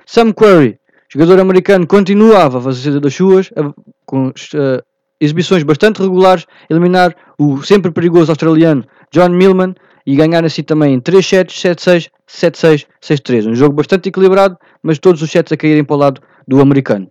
Sam 0.06 0.34
Querrey, 0.34 0.78
jogador 1.10 1.40
americano, 1.40 1.86
continuava 1.86 2.58
a 2.58 2.62
fazer 2.62 3.00
das 3.00 3.14
suas, 3.14 3.48
uh, 3.52 3.74
com 4.06 4.30
uh, 4.30 4.84
exibições 5.20 5.64
bastante 5.64 6.02
regulares, 6.02 6.46
eliminar 6.70 7.16
o 7.38 7.62
sempre 7.62 7.92
perigoso 7.92 8.32
australiano 8.32 8.84
John 9.12 9.30
Millman 9.30 9.76
e 10.06 10.16
ganhar 10.16 10.44
assim 10.44 10.64
também 10.64 10.96
em 10.96 11.00
3 11.00 11.26
sets, 11.26 11.56
7-6, 11.62 12.10
7-6, 12.28 12.88
6-3. 13.02 13.48
Um 13.48 13.56
jogo 13.56 13.76
bastante 13.76 14.10
equilibrado, 14.10 14.58
mas 14.82 14.98
todos 14.98 15.22
os 15.22 15.30
sets 15.30 15.52
a 15.52 15.58
caírem 15.58 15.84
para 15.84 15.96
o 15.96 16.00
lado 16.00 16.22
do 16.48 16.60
americano. 16.60 17.08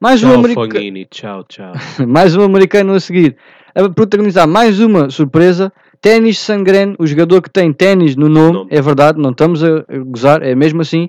Mais 0.00 0.20
tchau, 0.20 0.30
um 0.30 0.34
americano. 0.34 1.06
Tchau, 1.10 1.44
tchau. 1.44 1.72
mais 2.06 2.36
um 2.36 2.42
americano 2.42 2.94
a 2.94 3.00
seguir. 3.00 3.36
A 3.74 3.88
protagonizar 3.88 4.46
mais 4.46 4.78
uma 4.78 5.10
surpresa. 5.10 5.72
Ténis 6.00 6.38
Sangren, 6.38 6.94
o 7.00 7.06
jogador 7.06 7.42
que 7.42 7.50
tem 7.50 7.72
ténis 7.72 8.14
no 8.14 8.28
nome, 8.28 8.52
nome, 8.52 8.70
é 8.70 8.80
verdade, 8.80 9.20
não 9.20 9.30
estamos 9.30 9.64
a 9.64 9.84
gozar, 10.06 10.40
é 10.44 10.54
mesmo 10.54 10.82
assim. 10.82 11.08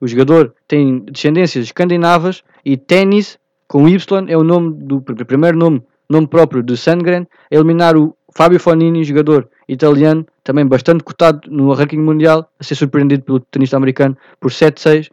O 0.00 0.08
jogador 0.08 0.54
tem 0.66 1.00
descendências 1.00 1.66
escandinavas 1.66 2.42
e 2.64 2.78
ténis 2.78 3.38
com 3.68 3.86
Y 3.86 4.24
é 4.28 4.36
o 4.38 4.42
nome 4.42 4.72
do 4.72 5.02
primeiro 5.02 5.58
nome, 5.58 5.82
nome 6.08 6.26
próprio 6.26 6.62
de 6.62 6.78
Sangren, 6.78 7.26
eliminar 7.50 7.94
o 7.94 8.16
Fábio 8.34 8.58
Fonini, 8.58 9.04
jogador 9.04 9.50
italiano, 9.68 10.26
também 10.42 10.66
bastante 10.66 11.04
cotado 11.04 11.50
no 11.50 11.74
ranking 11.74 11.98
mundial, 11.98 12.50
a 12.58 12.64
ser 12.64 12.76
surpreendido 12.76 13.22
pelo 13.22 13.40
tenista 13.40 13.76
americano 13.76 14.16
por 14.40 14.50
7-6, 14.50 15.10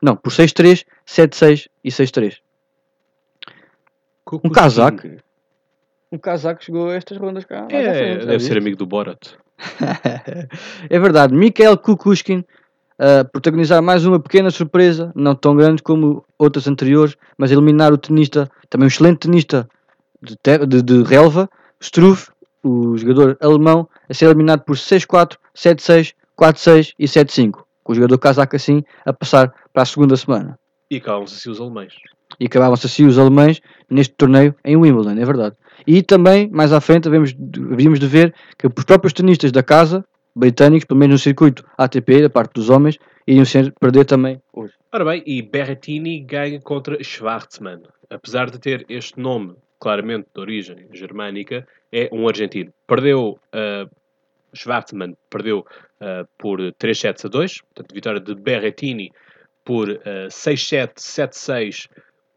não, 0.00 0.16
por 0.16 0.32
6-3, 0.32 0.86
7-6 1.06 1.66
e 1.84 1.90
6-3. 1.90 2.38
Um 4.44 4.50
casaco. 4.50 5.08
um 6.12 6.18
casaco 6.18 6.62
chegou 6.62 6.88
a 6.90 6.94
estas 6.94 7.18
rondas 7.18 7.44
cá. 7.44 7.66
É, 7.70 7.94
frente, 7.94 8.20
já 8.20 8.26
deve 8.26 8.40
ser 8.40 8.54
viste? 8.54 8.58
amigo 8.58 8.76
do 8.76 8.86
Borat. 8.86 9.34
é 10.88 10.98
verdade, 10.98 11.34
Mikhail 11.34 11.76
Kukushkin 11.76 12.44
a 12.98 13.24
protagonizar 13.24 13.82
mais 13.82 14.04
uma 14.04 14.20
pequena 14.20 14.50
surpresa, 14.50 15.10
não 15.14 15.34
tão 15.34 15.56
grande 15.56 15.82
como 15.82 16.22
outras 16.38 16.66
anteriores, 16.68 17.16
mas 17.38 17.50
eliminar 17.50 17.92
o 17.92 17.98
tenista, 17.98 18.50
também 18.68 18.84
um 18.84 18.88
excelente 18.88 19.20
tenista 19.20 19.66
de, 20.20 20.36
te- 20.36 20.66
de, 20.66 20.82
de 20.82 21.02
relva, 21.02 21.48
Struff, 21.80 22.30
o 22.62 22.98
jogador 22.98 23.38
alemão, 23.40 23.88
a 24.06 24.12
ser 24.12 24.26
eliminado 24.26 24.64
por 24.64 24.76
6-4, 24.76 25.36
7-6, 25.56 26.12
4-6 26.38 26.92
e 26.98 27.06
7-5, 27.06 27.62
com 27.82 27.92
o 27.92 27.94
jogador 27.94 28.18
casaco 28.18 28.54
assim 28.54 28.84
a 29.06 29.14
passar 29.14 29.54
para 29.72 29.82
a 29.82 29.86
segunda 29.86 30.14
semana. 30.14 30.58
E 30.90 30.96
acabam-se 30.98 31.36
assim 31.36 31.50
os 31.50 31.58
alemães. 31.58 31.94
E 32.40 32.46
acabavam-se 32.46 32.86
assim 32.86 33.04
os 33.04 33.18
alemães 33.18 33.60
neste 33.88 34.14
torneio 34.14 34.54
em 34.64 34.76
Wimbledon, 34.76 35.20
é 35.20 35.24
verdade. 35.24 35.54
E 35.86 36.02
também, 36.02 36.48
mais 36.48 36.72
à 36.72 36.80
frente, 36.80 37.06
havíamos 37.06 37.36
havíamos 37.72 38.00
de 38.00 38.06
ver 38.06 38.34
que 38.58 38.66
os 38.66 38.84
próprios 38.84 39.12
tenistas 39.12 39.52
da 39.52 39.62
casa, 39.62 40.04
britânicos, 40.34 40.86
pelo 40.86 40.98
menos 40.98 41.14
no 41.14 41.18
circuito 41.18 41.64
ATP, 41.76 42.22
da 42.22 42.30
parte 42.30 42.54
dos 42.54 42.70
homens, 42.70 42.98
iriam 43.26 43.44
ser 43.44 43.72
perder 43.78 44.04
também 44.06 44.40
hoje. 44.52 44.72
Ora 44.92 45.04
bem, 45.04 45.22
e 45.26 45.42
Berrettini 45.42 46.20
ganha 46.20 46.60
contra 46.60 47.02
Schwartzmann. 47.02 47.82
Apesar 48.08 48.50
de 48.50 48.58
ter 48.58 48.84
este 48.88 49.20
nome 49.20 49.54
claramente 49.78 50.26
de 50.34 50.40
origem 50.40 50.88
germânica, 50.92 51.66
é 51.92 52.08
um 52.12 52.26
argentino. 52.28 52.72
Perdeu, 52.86 53.38
uh, 53.54 55.16
perdeu 55.30 55.60
uh, 55.60 56.28
por 56.38 56.72
3 56.78 56.98
sets 56.98 57.24
a 57.24 57.28
2, 57.28 57.62
portanto, 57.62 57.94
vitória 57.94 58.20
de 58.20 58.34
Berrettini 58.34 59.10
por 59.64 59.88
uh, 59.88 60.28
6-7, 60.28 60.94
7-6, 60.96 61.88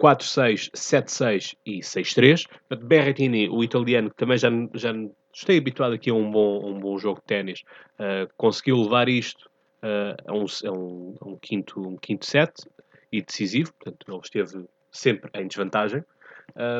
4-6, 0.03 0.69
7-6 0.75 1.55
e 1.65 1.79
6-3. 1.79 2.45
Portanto, 2.67 2.85
Berrettini, 2.85 3.47
o 3.47 3.63
italiano, 3.63 4.09
que 4.09 4.17
também 4.17 4.37
já, 4.37 4.49
já 4.73 4.91
estou 5.33 5.55
habituado 5.55 5.93
aqui 5.93 6.09
a 6.09 6.13
um 6.13 6.29
bom, 6.29 6.71
um 6.71 6.77
bom 6.77 6.97
jogo 6.97 7.21
de 7.21 7.25
ténis, 7.25 7.63
uh, 7.93 8.29
conseguiu 8.35 8.81
levar 8.81 9.07
isto 9.07 9.49
uh, 9.81 10.15
a, 10.27 10.33
um, 10.33 10.45
a, 10.45 10.77
um, 10.77 11.15
a 11.21 11.27
um 11.29 11.37
quinto, 11.41 11.79
um 11.79 11.95
quinto 11.95 12.25
set 12.25 12.51
e 13.13 13.21
decisivo, 13.21 13.71
portanto 13.73 14.05
ele 14.09 14.19
esteve 14.21 14.65
sempre 14.91 15.31
em 15.35 15.47
desvantagem. 15.47 16.03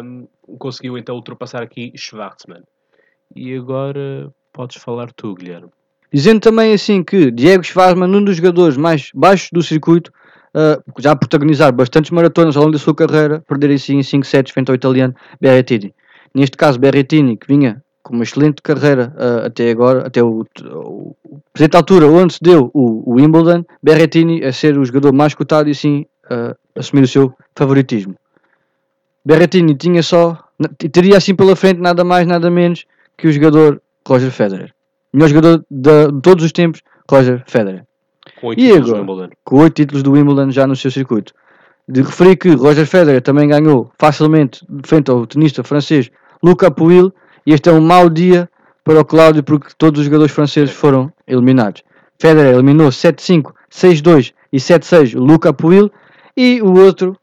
Um, 0.04 0.28
conseguiu 0.60 0.98
então 0.98 1.16
ultrapassar 1.16 1.64
aqui 1.64 1.94
Schwartzmann. 1.96 2.64
E 3.34 3.56
agora 3.56 4.30
podes 4.52 4.76
falar 4.84 5.14
tu, 5.14 5.34
Guilherme. 5.34 5.70
Dizendo 6.12 6.42
também 6.42 6.74
assim 6.74 7.02
que 7.02 7.32
Diego 7.32 7.64
Schwartzmann, 7.64 8.14
um 8.14 8.24
dos 8.24 8.36
jogadores 8.36 8.76
mais 8.76 9.10
baixos 9.16 9.50
do 9.52 9.64
circuito, 9.64 10.12
uh, 10.56 10.82
já 11.00 11.12
a 11.12 11.16
protagonizar 11.16 11.72
bastantes 11.74 12.12
maratonas 12.12 12.56
ao 12.56 12.64
longo 12.64 12.74
da 12.74 12.80
sua 12.80 12.96
carreira, 12.96 13.44
perder 13.48 13.72
assim 13.72 13.98
em 13.98 14.04
5 14.04 14.26
sets 14.26 14.52
frente 14.52 14.70
ao 14.70 14.76
italiano 14.76 15.16
Berrettini. 15.40 15.94
Neste 16.34 16.58
caso, 16.58 16.80
Berrettini, 16.80 17.38
que 17.38 17.48
vinha 17.48 17.82
com 18.02 18.14
uma 18.14 18.24
excelente 18.24 18.62
carreira 18.62 19.14
uh, 19.16 19.46
até 19.46 19.72
agora, 19.72 20.06
até 20.06 20.22
o, 20.22 20.46
o, 20.66 21.16
o 21.24 21.40
presente 21.54 21.78
altura 21.78 22.08
onde 22.08 22.34
se 22.34 22.40
deu 22.42 22.70
o, 22.74 23.10
o, 23.10 23.16
Wimbledon, 23.16 23.64
Berrettini 23.82 24.44
a 24.44 24.52
ser 24.52 24.78
o 24.78 24.84
jogador 24.84 25.14
mais 25.14 25.34
cotado 25.34 25.70
e 25.70 25.72
assim 25.72 26.06
uh, 26.26 26.56
assumir 26.76 27.04
o 27.04 27.08
seu 27.08 27.34
favoritismo. 27.56 28.16
Berrettini 29.26 29.74
tinha 29.76 30.04
só, 30.04 30.38
teria 30.92 31.18
assim 31.18 31.34
pela 31.34 31.56
frente 31.56 31.80
nada 31.80 32.04
mais, 32.04 32.28
nada 32.28 32.52
menos 32.52 32.86
que 33.18 33.28
o 33.28 33.32
jogador 33.32 33.82
Roger 34.06 34.32
Federer. 34.32 34.74
Melhor 35.14 35.30
jogador 35.30 35.66
de, 35.70 36.12
de 36.12 36.22
todos 36.22 36.44
os 36.44 36.52
tempos, 36.52 36.82
Roger 37.10 37.42
Federer. 37.48 37.86
Com 38.44 38.50
oito 38.50 38.60
E 38.60 38.68
títulos 38.68 38.90
do? 38.90 38.96
Wimbledon. 38.98 39.30
Com 39.46 39.60
oito 39.60 39.74
títulos 39.74 40.04
do 40.04 40.12
Wimbledon 40.12 40.52
já 40.52 40.68
no 40.68 40.76
seu 40.76 40.92
circuito. 40.92 41.34
De 41.88 42.02
referir 42.02 42.36
que 42.36 42.50
Roger 42.50 42.86
Federer 42.86 43.22
também 43.22 43.48
ganhou 43.48 43.90
facilmente 43.98 44.68
frente 44.86 45.10
ao 45.10 45.26
tenista 45.26 45.64
francês 45.64 46.12
Luca 46.44 46.70
Pouille 46.70 47.10
e 47.46 47.54
este 47.54 47.70
é 47.70 47.72
um 47.72 47.80
mau 47.80 48.10
dia 48.10 48.50
para 48.84 49.00
o 49.00 49.06
Cláudio 49.06 49.44
porque 49.44 49.70
todos 49.78 50.02
os 50.02 50.06
jogadores 50.08 50.34
franceses 50.34 50.76
foram 50.76 51.10
eliminados. 51.26 51.84
Federer 52.20 52.56
eliminou 52.56 52.90
7-5, 52.90 53.54
6-2 53.72 54.34
e 54.52 54.58
7-6 54.58 55.16
o 55.16 55.24
Luca 55.24 55.54
Pouille 55.54 55.90
e 56.36 56.62
o 56.62 56.78
outro 56.78 57.16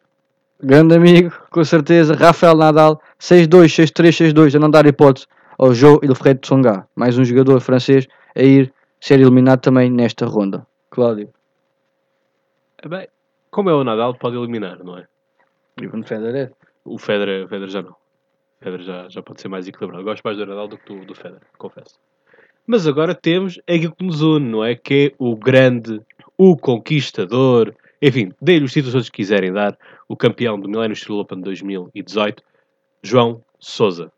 grande 0.63 0.95
amigo, 0.95 1.35
com 1.51 1.63
certeza, 1.63 2.15
Rafael 2.15 2.57
Nadal 2.57 2.99
6-2, 3.21 3.67
6-3, 3.67 4.33
6-2 4.33 4.55
a 4.55 4.59
não 4.59 4.71
dar 4.71 4.87
hipótese 4.87 5.27
ao 5.59 5.75
Joe 5.75 5.99
Wilfred 6.03 6.41
Tsonga, 6.41 6.87
mais 6.97 7.19
um 7.19 7.25
jogador 7.27 7.61
francês 7.61 8.09
a 8.35 8.43
ir 8.43 8.73
ser 8.99 9.21
eliminado 9.21 9.61
também 9.61 9.91
nesta 9.91 10.25
ronda. 10.25 10.70
Cláudio. 11.01 11.33
Eh, 12.83 12.89
Bem, 12.89 13.09
como 13.51 13.71
é 13.71 13.75
o 13.75 13.83
Nadal, 13.83 14.15
pode 14.15 14.37
eliminar, 14.37 14.85
não 14.85 14.99
é? 14.99 15.07
Ivan 15.81 16.03
Federer. 16.03 16.53
O 16.85 16.99
Federer, 16.99 17.47
o 17.47 17.49
Federer 17.49 17.71
já 17.71 17.81
não. 17.81 17.93
O 17.93 18.65
Federer 18.65 18.85
já, 18.85 19.09
já 19.09 19.23
pode 19.23 19.41
ser 19.41 19.49
mais 19.49 19.67
equilibrado. 19.67 20.05
Gosto 20.05 20.23
mais 20.23 20.37
do 20.37 20.45
Nadal 20.45 20.69
do 20.69 20.77
que 20.77 20.95
do, 20.95 21.07
do 21.07 21.15
Federer, 21.15 21.41
confesso. 21.57 21.99
Mas 22.67 22.87
agora 22.87 23.15
temos 23.15 23.59
aquilo 23.67 23.97
que 23.97 24.05
nos 24.05 24.21
une, 24.21 24.47
não 24.47 24.63
é? 24.63 24.75
Que 24.75 25.07
é 25.07 25.15
o 25.19 25.35
grande, 25.35 26.03
o 26.37 26.55
conquistador, 26.55 27.75
enfim, 28.03 28.31
dê-lhe 28.39 28.67
os 28.67 28.73
títulos 28.73 28.93
todos 28.93 29.09
que 29.09 29.17
quiserem 29.17 29.55
dar, 29.55 29.79
o 30.07 30.15
campeão 30.15 30.61
do 30.61 30.69
Millennium 30.69 30.97
Steel 30.97 31.19
Open 31.19 31.41
2018, 31.41 32.43
João 33.03 33.43
Sousa. 33.59 34.13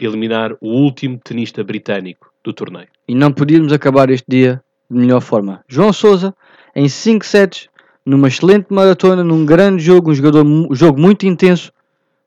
Eliminar 0.00 0.56
o 0.60 0.70
último 0.70 1.20
tenista 1.22 1.62
britânico 1.62 2.32
do 2.42 2.52
torneio. 2.52 2.88
E 3.06 3.14
não 3.14 3.32
podíamos 3.32 3.72
acabar 3.72 4.10
este 4.10 4.26
dia 4.28 4.60
de 4.90 4.98
melhor 4.98 5.20
forma. 5.20 5.62
João 5.68 5.92
Sousa, 5.92 6.34
em 6.74 6.88
5 6.88 7.24
sets, 7.24 7.68
numa 8.04 8.28
excelente 8.28 8.66
maratona, 8.70 9.24
num 9.24 9.44
grande 9.44 9.82
jogo, 9.82 10.10
um 10.10 10.14
jogador, 10.14 10.44
um 10.44 10.74
jogo 10.74 11.00
muito 11.00 11.26
intenso, 11.26 11.72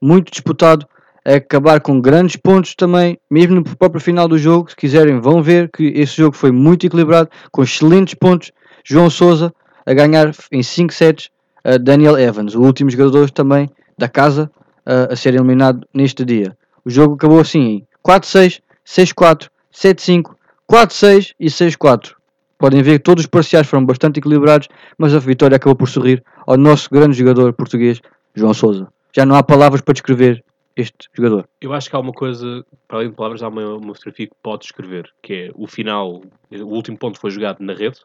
muito 0.02 0.32
disputado, 0.32 0.86
a 1.26 1.36
acabar 1.36 1.80
com 1.82 2.00
grandes 2.00 2.36
pontos 2.36 2.76
também, 2.76 3.18
mesmo 3.30 3.56
no 3.56 3.64
próprio 3.64 4.02
final 4.02 4.28
do 4.28 4.38
jogo. 4.38 4.70
Se 4.70 4.76
quiserem, 4.76 5.20
vão 5.20 5.42
ver 5.42 5.70
que 5.70 5.88
esse 5.96 6.18
jogo 6.18 6.36
foi 6.36 6.52
muito 6.52 6.86
equilibrado, 6.86 7.30
com 7.52 7.64
excelentes 7.64 8.14
pontos. 8.14 8.52
João 8.84 9.10
Sousa 9.10 9.54
a 9.86 9.94
ganhar 9.94 10.32
em 10.52 10.64
5 10.64 10.94
sets 10.94 11.30
a 11.64 11.78
Daniel 11.78 12.18
Evans, 12.18 12.56
o 12.56 12.62
último 12.62 12.90
jogador 12.90 13.30
também 13.30 13.70
da 13.98 14.08
casa 14.08 14.50
a, 14.86 15.14
a 15.14 15.16
ser 15.16 15.36
eliminado 15.36 15.88
neste 15.94 16.24
dia. 16.26 16.58
O 16.86 16.90
jogo 16.90 17.16
acabou 17.16 17.40
assim 17.40 17.60
em 17.60 17.88
4-6, 18.06 18.62
6-4, 18.86 19.50
7-5, 19.74 20.32
4-6 20.70 21.34
e 21.40 21.48
6-4. 21.48 22.14
Podem 22.60 22.84
ver 22.84 23.00
que 23.00 23.06
todos 23.06 23.24
os 23.24 23.28
parciais 23.28 23.66
foram 23.66 23.86
bastante 23.86 24.20
equilibrados, 24.20 24.68
mas 24.98 25.16
a 25.16 25.20
vitória 25.20 25.56
acabou 25.56 25.78
por 25.78 25.88
sorrir 25.88 26.22
ao 26.46 26.58
nosso 26.58 26.90
grande 26.92 27.18
jogador 27.18 27.54
português, 27.54 28.02
João 28.36 28.54
Sousa. 28.54 28.92
Já 29.16 29.26
não 29.26 29.36
há 29.36 29.42
palavras 29.42 29.80
para 29.80 29.94
descrever 29.94 30.44
este 30.76 31.10
jogador. 31.16 31.48
Eu 31.62 31.72
acho 31.74 31.90
que 31.90 31.96
há 31.96 32.00
uma 32.00 32.12
coisa, 32.12 32.66
para 32.86 32.98
além 32.98 33.10
de 33.10 33.16
palavras, 33.16 33.42
há 33.42 33.48
uma, 33.48 33.76
uma 33.76 33.96
fotografia 33.96 34.28
que 34.28 34.36
pode 34.44 34.66
escrever, 34.66 35.10
que 35.24 35.34
é 35.34 35.52
o 35.56 35.68
final, 35.68 36.22
o 36.52 36.66
último 36.66 36.98
ponto 36.98 37.18
foi 37.18 37.32
jogado 37.32 37.62
na 37.62 37.74
rede 37.74 38.02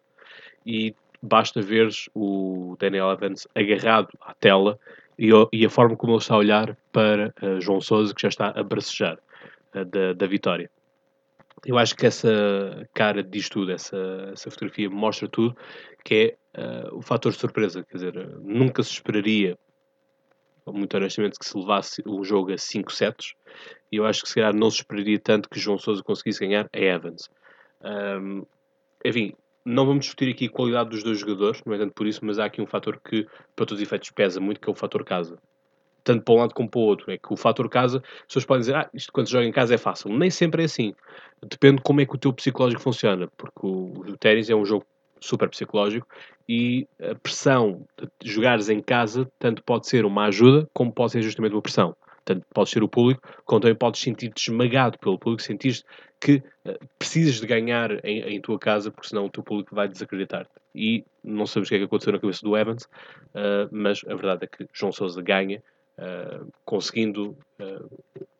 e 0.64 0.94
basta 1.20 1.60
ver 1.60 1.88
o 2.14 2.76
Daniel 2.78 3.10
Evans 3.10 3.48
agarrado 3.56 4.08
à 4.20 4.34
tela 4.34 4.78
e, 5.18 5.30
e 5.52 5.66
a 5.66 5.70
forma 5.70 5.96
como 5.96 6.12
ele 6.12 6.20
está 6.20 6.34
a 6.34 6.38
olhar 6.38 6.76
para 6.92 7.34
eh, 7.42 7.60
João 7.60 7.80
Sousa, 7.80 8.14
que 8.14 8.22
já 8.22 8.28
está 8.28 8.52
a 8.54 8.62
bracejar 8.62 9.18
eh, 9.74 9.84
da, 9.84 10.12
da 10.12 10.26
vitória. 10.26 10.70
Eu 11.64 11.78
acho 11.78 11.94
que 11.96 12.06
essa 12.06 12.28
cara 12.92 13.22
diz 13.22 13.48
tudo, 13.48 13.72
essa, 13.72 13.96
essa 14.32 14.50
fotografia 14.50 14.90
mostra 14.90 15.28
tudo, 15.28 15.56
que 16.04 16.14
é 16.14 16.60
eh, 16.60 16.88
o 16.92 17.00
fator 17.00 17.32
surpresa. 17.32 17.84
Quer 17.84 17.96
dizer, 17.96 18.38
nunca 18.40 18.82
se 18.82 18.92
esperaria, 18.92 19.56
muito 20.66 20.96
honestamente, 20.96 21.38
que 21.38 21.46
se 21.46 21.56
levasse 21.56 22.02
o 22.06 22.22
jogo 22.22 22.52
a 22.52 22.58
5 22.58 22.92
sets, 22.92 23.34
e 23.90 23.96
eu 23.96 24.06
acho 24.06 24.22
que 24.22 24.28
se 24.28 24.34
calhar 24.34 24.54
não 24.54 24.70
se 24.70 24.78
esperaria 24.78 25.18
tanto 25.18 25.48
que 25.48 25.58
João 25.58 25.78
Sousa 25.78 26.02
conseguisse 26.02 26.40
ganhar 26.40 26.68
a 26.72 26.78
Evans. 26.78 27.28
Ahm, 27.82 28.42
enfim, 29.04 29.32
não 29.64 29.86
vamos 29.86 30.04
discutir 30.04 30.30
aqui 30.30 30.46
a 30.46 30.50
qualidade 30.50 30.90
dos 30.90 31.02
dois 31.02 31.18
jogadores, 31.18 31.62
não 31.64 31.74
é 31.74 31.78
tanto 31.78 31.94
por 31.94 32.06
isso, 32.06 32.24
mas 32.24 32.38
há 32.38 32.44
aqui 32.44 32.60
um 32.60 32.66
fator 32.66 33.00
que, 33.00 33.24
para 33.56 33.66
todos 33.66 33.74
os 33.74 33.82
efeitos, 33.82 34.10
pesa 34.10 34.40
muito, 34.40 34.60
que 34.60 34.68
é 34.68 34.72
o 34.72 34.76
fator 34.76 35.04
casa. 35.04 35.38
Tanto 36.04 36.22
para 36.22 36.34
um 36.34 36.38
lado 36.38 36.54
como 36.54 36.68
para 36.68 36.78
o 36.78 36.82
outro. 36.82 37.10
É 37.10 37.18
que 37.18 37.32
o 37.32 37.36
fator 37.36 37.68
casa, 37.68 37.98
as 37.98 38.26
pessoas 38.26 38.44
podem 38.44 38.60
dizer, 38.60 38.76
ah, 38.76 38.88
isto 38.94 39.12
quando 39.12 39.26
se 39.26 39.32
joga 39.32 39.46
em 39.46 39.52
casa 39.52 39.74
é 39.74 39.78
fácil. 39.78 40.10
Nem 40.10 40.30
sempre 40.30 40.62
é 40.62 40.66
assim. 40.66 40.94
Depende 41.42 41.78
de 41.78 41.82
como 41.82 42.00
é 42.00 42.06
que 42.06 42.14
o 42.14 42.18
teu 42.18 42.32
psicológico 42.32 42.82
funciona, 42.82 43.28
porque 43.36 43.66
o, 43.66 43.92
o 44.12 44.16
ténis 44.16 44.48
é 44.50 44.54
um 44.54 44.64
jogo 44.64 44.84
super 45.20 45.48
psicológico 45.48 46.06
e 46.48 46.86
a 47.00 47.14
pressão 47.14 47.86
de 48.20 48.30
jogares 48.30 48.68
em 48.68 48.80
casa 48.80 49.30
tanto 49.38 49.62
pode 49.62 49.86
ser 49.86 50.04
uma 50.04 50.26
ajuda 50.26 50.68
como 50.74 50.92
pode 50.92 51.12
ser 51.12 51.22
justamente 51.22 51.52
uma 51.52 51.62
pressão. 51.62 51.96
Tanto 52.24 52.46
pode 52.54 52.70
ser 52.70 52.82
o 52.82 52.88
público, 52.88 53.20
como 53.44 53.60
também 53.60 53.74
podes 53.74 54.00
sentir-te 54.00 54.50
esmagado 54.50 54.98
pelo 54.98 55.18
público, 55.18 55.42
sentir 55.42 55.82
que 56.18 56.42
eh, 56.64 56.78
precisas 56.98 57.38
de 57.38 57.46
ganhar 57.46 58.02
em, 58.04 58.20
em 58.20 58.40
tua 58.40 58.58
casa, 58.58 58.90
porque 58.90 59.08
senão 59.08 59.26
o 59.26 59.30
teu 59.30 59.42
público 59.42 59.74
vai 59.74 59.86
desacreditar-te. 59.86 60.50
E 60.74 61.04
não 61.22 61.46
sabemos 61.46 61.68
o 61.68 61.70
que 61.70 61.74
é 61.74 61.78
que 61.78 61.84
aconteceu 61.84 62.12
na 62.14 62.18
cabeça 62.18 62.40
do 62.42 62.56
Evans, 62.56 62.88
eh, 63.34 63.68
mas 63.70 64.02
a 64.08 64.14
verdade 64.14 64.44
é 64.44 64.46
que 64.46 64.66
João 64.72 64.90
Sousa 64.90 65.20
ganha, 65.20 65.62
eh, 65.98 66.40
conseguindo 66.64 67.36
eh, 67.58 67.82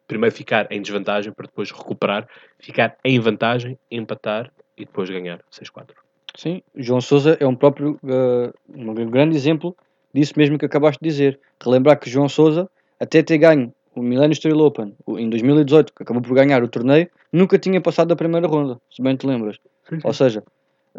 primeiro 0.07 0.35
ficar 0.35 0.71
em 0.71 0.83
desvantagem 0.83 1.33
para 1.33 1.47
depois 1.47 1.71
recuperar, 1.71 2.29
ficar 2.59 2.97
em 3.05 3.19
vantagem, 3.21 3.79
empatar 3.91 4.51
e 4.77 4.85
depois 4.85 5.09
ganhar 5.09 5.41
6-4. 5.53 5.91
Sim, 6.37 6.63
João 6.75 7.01
Sousa 7.01 7.37
é 7.39 7.47
um 7.47 7.55
próprio 7.55 7.99
uh, 8.03 8.53
um 8.69 8.93
grande 9.09 9.37
exemplo 9.37 9.77
disso 10.13 10.35
mesmo 10.37 10.59
que 10.59 10.67
acabaste 10.67 10.99
de 11.01 11.09
dizer. 11.09 11.39
Relembrar 11.63 11.99
que 11.99 12.11
João 12.11 12.29
Sousa, 12.29 12.69
até 12.99 13.23
ter 13.23 13.39
ganho 13.39 13.73
o 13.95 14.03
Millennium 14.03 14.35
Steel 14.35 14.59
Open, 14.59 14.95
em 15.09 15.31
2018, 15.31 15.93
que 15.95 16.03
acabou 16.03 16.21
por 16.21 16.35
ganhar 16.35 16.63
o 16.63 16.69
torneio, 16.69 17.09
nunca 17.33 17.59
tinha 17.59 17.81
passado 17.81 18.09
da 18.09 18.17
primeira 18.17 18.49
ronda, 18.49 18.79
se 18.91 19.01
bem 19.01 19.15
te 19.15 19.27
lembras. 19.27 19.59
Ou 20.03 20.13
seja, 20.13 20.43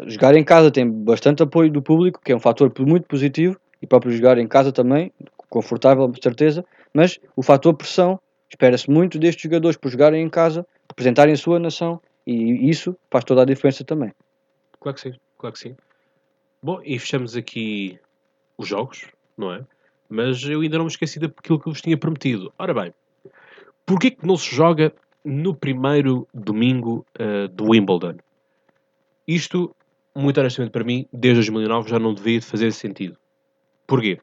jogar 0.06 0.34
em 0.34 0.42
casa 0.42 0.70
tem 0.70 0.90
bastante 0.90 1.42
apoio 1.42 1.70
do 1.70 1.82
público, 1.82 2.20
que 2.24 2.32
é 2.32 2.36
um 2.36 2.40
fator 2.40 2.72
muito 2.80 3.06
positivo, 3.06 3.58
e 3.82 3.86
próprio 3.86 4.12
jogar 4.12 4.38
em 4.38 4.46
casa 4.46 4.72
também, 4.72 5.12
confortável, 5.48 6.08
de 6.08 6.22
certeza, 6.22 6.64
mas 6.92 7.18
o 7.34 7.42
fator 7.42 7.74
pressão, 7.74 8.20
espera-se 8.50 8.90
muito 8.90 9.18
destes 9.18 9.42
jogadores 9.42 9.76
por 9.76 9.90
jogarem 9.90 10.22
em 10.22 10.28
casa, 10.28 10.66
representarem 10.88 11.34
a 11.34 11.36
sua 11.36 11.58
nação, 11.58 12.00
e 12.26 12.68
isso 12.68 12.96
faz 13.10 13.24
toda 13.24 13.42
a 13.42 13.44
diferença 13.44 13.84
também. 13.84 14.12
Claro 14.80 14.94
que 14.94 15.00
sim, 15.00 15.14
claro 15.38 15.52
que 15.54 15.60
sim. 15.60 15.76
Bom, 16.62 16.80
e 16.84 16.98
fechamos 16.98 17.36
aqui 17.36 17.98
os 18.58 18.68
jogos, 18.68 19.06
não 19.36 19.52
é? 19.52 19.64
Mas 20.08 20.42
eu 20.44 20.60
ainda 20.60 20.78
não 20.78 20.84
me 20.84 20.90
esqueci 20.90 21.18
daquilo 21.18 21.60
que 21.60 21.68
vos 21.68 21.80
tinha 21.80 21.96
prometido. 21.96 22.52
Ora 22.58 22.74
bem, 22.74 22.94
porquê 23.84 24.10
que 24.10 24.26
não 24.26 24.36
se 24.36 24.54
joga 24.54 24.92
no 25.24 25.54
primeiro 25.54 26.26
domingo 26.32 27.04
eh, 27.18 27.48
do 27.48 27.70
Wimbledon? 27.70 28.16
Isto, 29.26 29.74
muito 30.14 30.38
honestamente 30.40 30.72
para 30.72 30.84
mim, 30.84 31.06
desde 31.12 31.40
2009 31.40 31.90
já 31.90 31.98
não 31.98 32.14
devia 32.14 32.38
de 32.38 32.46
fazer 32.46 32.72
sentido. 32.72 33.16
Porquê? 33.86 34.20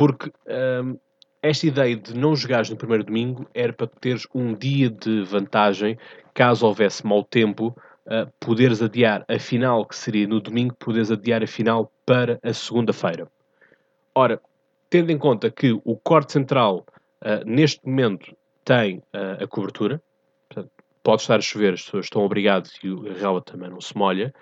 Porque 0.00 0.32
ahm, 0.48 0.94
esta 1.42 1.66
ideia 1.66 1.94
de 1.94 2.16
não 2.16 2.34
jogares 2.34 2.70
no 2.70 2.76
primeiro 2.76 3.04
domingo 3.04 3.46
era 3.52 3.70
para 3.70 3.86
teres 3.86 4.26
um 4.34 4.54
dia 4.54 4.88
de 4.88 5.24
vantagem, 5.24 5.98
caso 6.32 6.64
houvesse 6.64 7.06
mau 7.06 7.22
tempo, 7.22 7.76
ah, 8.06 8.26
poderes 8.40 8.80
adiar 8.80 9.26
a 9.28 9.38
final, 9.38 9.84
que 9.84 9.94
seria 9.94 10.26
no 10.26 10.40
domingo, 10.40 10.74
poderes 10.76 11.10
adiar 11.10 11.42
a 11.42 11.46
final 11.46 11.92
para 12.06 12.40
a 12.42 12.50
segunda-feira. 12.54 13.28
Ora, 14.14 14.40
tendo 14.88 15.12
em 15.12 15.18
conta 15.18 15.50
que 15.50 15.78
o 15.84 15.96
corte 15.96 16.32
central 16.32 16.86
ah, 17.20 17.42
neste 17.44 17.86
momento 17.86 18.34
tem 18.64 19.02
ah, 19.12 19.36
a 19.44 19.46
cobertura, 19.46 20.00
portanto, 20.48 20.72
pode 21.02 21.20
estar 21.20 21.36
a 21.36 21.42
chover, 21.42 21.74
as 21.74 21.82
pessoas 21.82 22.06
estão 22.06 22.24
obrigadas 22.24 22.72
e 22.82 22.88
o 22.88 23.02
relva 23.12 23.42
também 23.42 23.68
não 23.68 23.82
se 23.82 23.94
molha, 23.94 24.32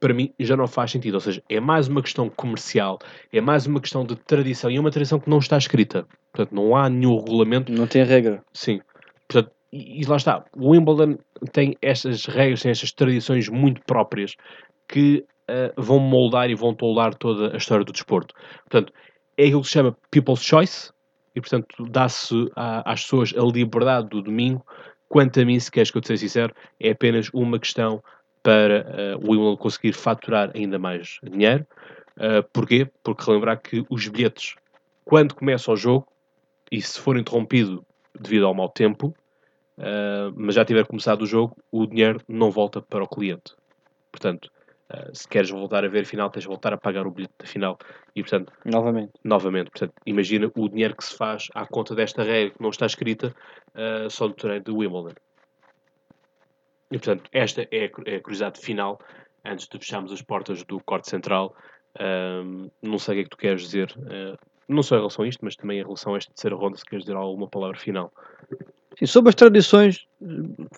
para 0.00 0.14
mim 0.14 0.32
já 0.38 0.56
não 0.56 0.66
faz 0.66 0.90
sentido. 0.90 1.14
Ou 1.14 1.20
seja, 1.20 1.42
é 1.48 1.60
mais 1.60 1.88
uma 1.88 2.02
questão 2.02 2.28
comercial, 2.28 2.98
é 3.32 3.40
mais 3.40 3.66
uma 3.66 3.80
questão 3.80 4.04
de 4.04 4.16
tradição 4.16 4.70
e 4.70 4.76
é 4.76 4.80
uma 4.80 4.90
tradição 4.90 5.18
que 5.20 5.30
não 5.30 5.38
está 5.38 5.58
escrita. 5.58 6.06
Portanto, 6.32 6.54
não 6.54 6.74
há 6.74 6.88
nenhum 6.88 7.18
regulamento 7.18 7.72
Não 7.72 7.86
tem 7.86 8.04
regra. 8.04 8.42
Sim. 8.52 8.80
Portanto, 9.28 9.52
e, 9.72 10.00
e 10.00 10.04
lá 10.04 10.16
está. 10.16 10.44
O 10.56 10.70
Wimbledon 10.70 11.18
tem 11.52 11.76
estas 11.82 12.26
regras, 12.26 12.62
tem 12.62 12.70
estas 12.70 12.92
tradições 12.92 13.48
muito 13.48 13.82
próprias 13.84 14.34
que 14.88 15.24
ah, 15.48 15.72
vão 15.76 15.98
moldar 15.98 16.50
e 16.50 16.54
vão 16.54 16.74
toldar 16.74 17.14
toda 17.14 17.54
a 17.54 17.56
história 17.56 17.84
do 17.84 17.92
desporto. 17.92 18.34
Portanto, 18.68 18.92
é 19.36 19.44
aquilo 19.44 19.60
que 19.60 19.66
se 19.66 19.74
chama 19.74 19.96
People's 20.10 20.42
Choice 20.42 20.90
e, 21.34 21.40
portanto, 21.40 21.66
dá-se 21.90 22.34
às 22.56 23.02
pessoas 23.02 23.34
a 23.36 23.42
liberdade 23.42 24.08
do 24.08 24.22
domingo. 24.22 24.64
Quanto 25.08 25.40
a 25.40 25.44
mim, 25.44 25.58
se 25.58 25.70
queres 25.70 25.90
que 25.90 25.98
eu 25.98 26.02
te 26.02 26.08
seja 26.08 26.20
sincero, 26.20 26.54
é 26.80 26.90
apenas 26.90 27.28
uma 27.34 27.58
questão 27.58 28.02
para 28.42 28.86
ah, 28.88 29.16
o 29.18 29.30
Wimbledon 29.30 29.56
conseguir 29.56 29.92
faturar 29.92 30.50
ainda 30.54 30.78
mais 30.78 31.18
dinheiro. 31.22 31.66
Ah, 32.18 32.42
porquê? 32.52 32.88
Porque 33.02 33.24
relembrar 33.24 33.60
que 33.60 33.84
os 33.88 34.08
bilhetes, 34.08 34.54
quando 35.04 35.34
começa 35.34 35.70
o 35.70 35.76
jogo, 35.76 36.06
e 36.70 36.80
se 36.80 36.98
for 36.98 37.18
interrompido 37.18 37.84
devido 38.18 38.46
ao 38.46 38.54
mau 38.54 38.68
tempo, 38.68 39.14
ah, 39.78 40.32
mas 40.34 40.54
já 40.54 40.64
tiver 40.64 40.86
começado 40.86 41.22
o 41.22 41.26
jogo, 41.26 41.56
o 41.70 41.86
dinheiro 41.86 42.20
não 42.28 42.50
volta 42.50 42.80
para 42.80 43.04
o 43.04 43.08
cliente. 43.08 43.54
Portanto, 44.10 44.50
ah, 44.88 45.10
se 45.12 45.26
queres 45.26 45.50
voltar 45.50 45.84
a 45.84 45.88
ver 45.88 46.02
a 46.02 46.06
final, 46.06 46.30
tens 46.30 46.42
de 46.42 46.48
voltar 46.48 46.72
a 46.72 46.76
pagar 46.76 47.06
o 47.06 47.10
bilhete 47.10 47.34
da 47.38 47.46
final. 47.46 47.78
E, 48.14 48.22
portanto, 48.22 48.52
Novamente. 48.64 49.12
novamente, 49.24 49.70
portanto, 49.70 49.94
imagina 50.06 50.50
o 50.54 50.68
dinheiro 50.68 50.96
que 50.96 51.04
se 51.04 51.16
faz 51.16 51.48
à 51.54 51.66
conta 51.66 51.94
desta 51.94 52.22
regra 52.22 52.50
que 52.50 52.62
não 52.62 52.70
está 52.70 52.86
escrita 52.86 53.34
ah, 53.74 54.08
só 54.10 54.28
no 54.28 54.34
torneio 54.34 54.62
de 54.62 54.70
Wimbledon. 54.70 55.14
E, 56.92 56.98
portanto, 56.98 57.28
esta 57.32 57.62
é 57.70 57.90
é 58.06 58.16
a 58.16 58.20
curiosidade 58.20 58.60
final, 58.60 59.00
antes 59.44 59.66
de 59.66 59.78
fecharmos 59.78 60.12
as 60.12 60.22
portas 60.22 60.62
do 60.64 60.78
corte 60.80 61.08
central. 61.08 61.56
Ahm, 61.98 62.68
não 62.82 62.98
sei 62.98 63.14
o 63.14 63.16
que 63.16 63.20
é 63.20 63.24
que 63.24 63.30
tu 63.30 63.36
queres 63.36 63.62
dizer, 63.62 63.94
ah, 64.06 64.36
não 64.68 64.82
só 64.82 64.96
em 64.96 64.98
relação 64.98 65.24
a 65.24 65.28
isto, 65.28 65.44
mas 65.44 65.56
também 65.56 65.78
em 65.80 65.82
relação 65.82 66.14
a 66.14 66.18
esta 66.18 66.32
terceira 66.32 66.56
ronda, 66.56 66.76
se 66.76 66.84
queres 66.84 67.04
dizer 67.04 67.16
alguma 67.16 67.48
palavra 67.48 67.78
final. 67.78 68.12
Sim, 68.98 69.06
sobre 69.06 69.30
as 69.30 69.34
tradições, 69.34 70.06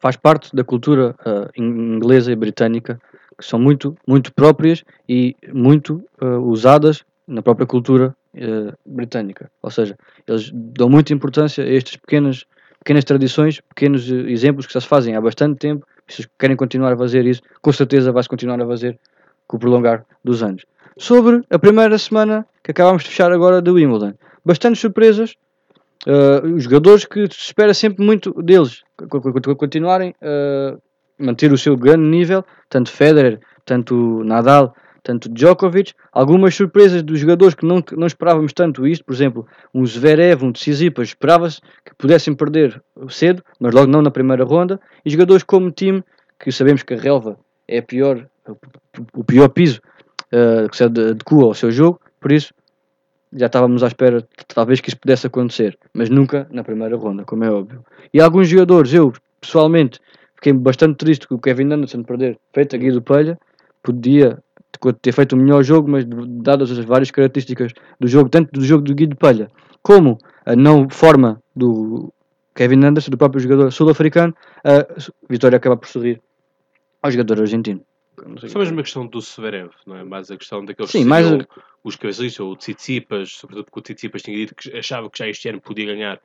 faz 0.01 0.17
parte 0.17 0.55
da 0.55 0.63
cultura 0.65 1.17
in- 1.57 1.97
inglesa 1.97 2.31
e 2.33 2.37
britânica, 2.37 3.01
que 3.37 3.45
são 3.45 3.59
muito, 3.59 3.97
muito 4.07 4.33
próprias 4.33 4.85
e 5.09 5.35
muito 5.53 6.05
eh, 6.21 6.25
usadas 6.25 7.05
na 7.27 7.43
própria 7.43 7.67
cultura 7.67 8.15
britânica. 8.87 9.51
Ou 9.63 9.71
seja, 9.71 9.97
eles 10.27 10.51
dão 10.53 10.89
muita 10.89 11.13
importância 11.13 11.65
a 11.65 11.69
estas 11.69 11.97
pequenas, 11.97 12.45
pequenas 12.79 13.05
tradições, 13.05 13.61
pequenos 13.61 14.09
exemplos 14.11 14.67
que 14.67 14.75
já 14.75 14.81
se 14.81 14.87
fazem 14.87 15.17
há 15.17 15.21
bastante 15.21 15.59
tempo. 15.59 15.87
Se 16.09 16.29
querem 16.39 16.57
continuar 16.57 16.93
a 16.93 16.97
fazer 16.97 17.25
isso, 17.27 17.41
com 17.63 17.73
certeza 17.73 18.13
vai-se 18.13 18.29
continuar 18.29 18.61
a 18.61 18.67
fazer 18.67 18.99
com 19.47 19.57
o 19.57 19.61
prolongar 19.61 20.05
dos 20.23 20.43
anos. 20.43 20.65
Sobre 20.99 21.43
a 21.51 21.59
primeira 21.59 21.97
semana 21.99 22.47
que 22.63 22.71
acabámos 22.71 23.03
de 23.05 23.11
fechar 23.11 23.33
agora 23.33 23.61
de 23.63 23.71
Wimbledon, 23.71 24.15
bastantes 24.45 24.81
surpresas, 24.81 25.35
Uh, 26.07 26.57
os 26.57 26.65
jogadores 26.65 27.07
que 27.07 27.21
se 27.33 27.39
espera 27.47 27.73
sempre 27.73 28.05
muito 28.05 28.31
deles 28.43 28.83
co- 29.09 29.23
co- 29.23 29.33
co- 29.41 29.57
continuarem 29.57 30.15
a 30.21 30.77
manter 31.19 31.51
o 31.51 31.57
seu 31.57 31.79
grande 31.79 32.03
nível, 32.07 32.45
tanto 32.69 32.91
Federer, 32.91 33.41
tanto 33.65 34.23
Nadal, 34.23 34.77
tanto 35.05 35.29
Djokovic. 35.29 35.93
Algumas 36.11 36.57
surpresas 36.57 37.03
dos 37.03 37.21
jogadores 37.21 37.55
que 37.55 37.65
não, 37.65 37.85
não 37.93 38.07
esperávamos 38.07 38.53
tanto 38.53 38.87
isto, 38.87 39.05
por 39.05 39.15
exemplo, 39.15 39.47
um 39.73 39.87
Zverev, 39.87 40.43
um 40.43 40.51
Tsitsipas, 40.51 41.09
esperava-se 41.09 41.61
que 41.85 41.95
pudessem 41.97 42.35
perder 42.35 42.83
cedo, 43.09 43.45
mas 43.61 43.73
logo 43.73 43.87
não 43.87 44.03
na 44.03 44.11
primeira 44.11 44.45
ronda. 44.45 44.81
E 45.05 45.11
jogadores 45.11 45.45
como 45.45 45.71
Tim, 45.71 46.03
que 46.41 46.51
sabemos 46.51 46.83
que 46.83 46.95
a 46.95 46.97
relva 46.97 47.39
é 47.69 47.79
a 47.79 47.83
pior, 47.83 48.27
o 49.15 49.23
pior 49.23 49.49
piso 49.51 49.81
uh, 50.33 50.69
que 50.69 50.77
se 50.77 50.85
adequa 50.85 51.45
ao 51.45 51.55
seu 51.55 51.71
jogo, 51.71 52.01
por 52.19 52.33
isso 52.33 52.53
já 53.33 53.47
estávamos 53.47 53.83
à 53.83 53.89
espera 53.89 54.27
talvez 54.49 54.81
que 54.81 54.89
isso 54.89 54.99
pudesse 54.99 55.27
acontecer, 55.27 55.77
mas 55.93 56.09
nunca 56.09 56.47
na 56.51 56.63
primeira 56.63 56.97
ronda, 56.97 57.25
como 57.25 57.45
é 57.45 57.51
óbvio. 57.51 57.85
E 58.13 58.21
alguns 58.21 58.49
jogadores, 58.49 58.95
eu 58.95 59.13
pessoalmente 59.41 60.01
fiquei 60.37 60.53
bastante 60.53 60.97
triste 60.97 61.27
com 61.27 61.35
o 61.35 61.41
Kevin 61.41 61.73
Anderson 61.73 62.03
perder 62.05 62.39
feito 62.53 62.77
a 62.77 62.79
Guido 62.79 63.03
Pelha, 63.03 63.39
podia 63.83 64.39
ter 65.01 65.13
feito 65.13 65.33
o 65.35 65.37
melhor 65.37 65.63
jogo, 65.63 65.91
mas 65.91 66.05
dadas 66.07 66.71
as 66.71 66.79
várias 66.85 67.11
características 67.11 67.73
do 67.99 68.07
jogo, 68.09 68.29
tanto 68.29 68.51
do 68.53 68.65
jogo 68.65 68.83
do 68.85 68.95
Guido 68.95 69.17
Pelha 69.17 69.49
como 69.83 70.19
a 70.47 70.55
não 70.57 70.89
forma 70.89 71.41
do 71.55 72.13
Kevin 72.55 72.85
Anderson, 72.85 73.11
do 73.11 73.19
próprio 73.19 73.41
jogador 73.41 73.71
sul-africano, 73.71 74.35
a 74.65 74.87
vitória 75.29 75.57
acaba 75.57 75.77
por 75.77 75.89
sorrir 75.89 76.21
ao 77.03 77.11
jogador 77.11 77.41
argentino. 77.41 77.81
Foi 78.49 78.61
mesmo 78.63 78.79
a 78.81 78.83
questão 78.83 79.07
do 79.07 79.21
Severev, 79.21 79.71
não 79.87 79.97
é? 79.97 80.05
Mais 80.05 80.31
a 80.31 80.37
questão 80.37 80.65
daqueles 80.65 80.91
Sim, 80.91 81.01
que 81.03 81.05
mais 81.09 81.31
a- 81.31 81.39
os 81.83 81.97
cabeçalistas, 81.97 82.41
ou 82.41 82.53
o 82.53 82.57
Tsitsipas, 82.57 83.33
sobretudo 83.33 83.65
porque 83.67 83.81
o 83.81 83.83
Tsitsipas 83.83 84.23
tinha 84.23 84.37
dito 84.37 84.55
que 84.55 84.75
achava 84.77 85.11
que 85.11 85.19
já 85.19 85.29
este 85.29 85.49
ano 85.49 85.61
podia 85.61 85.85
ganhar 85.87 86.21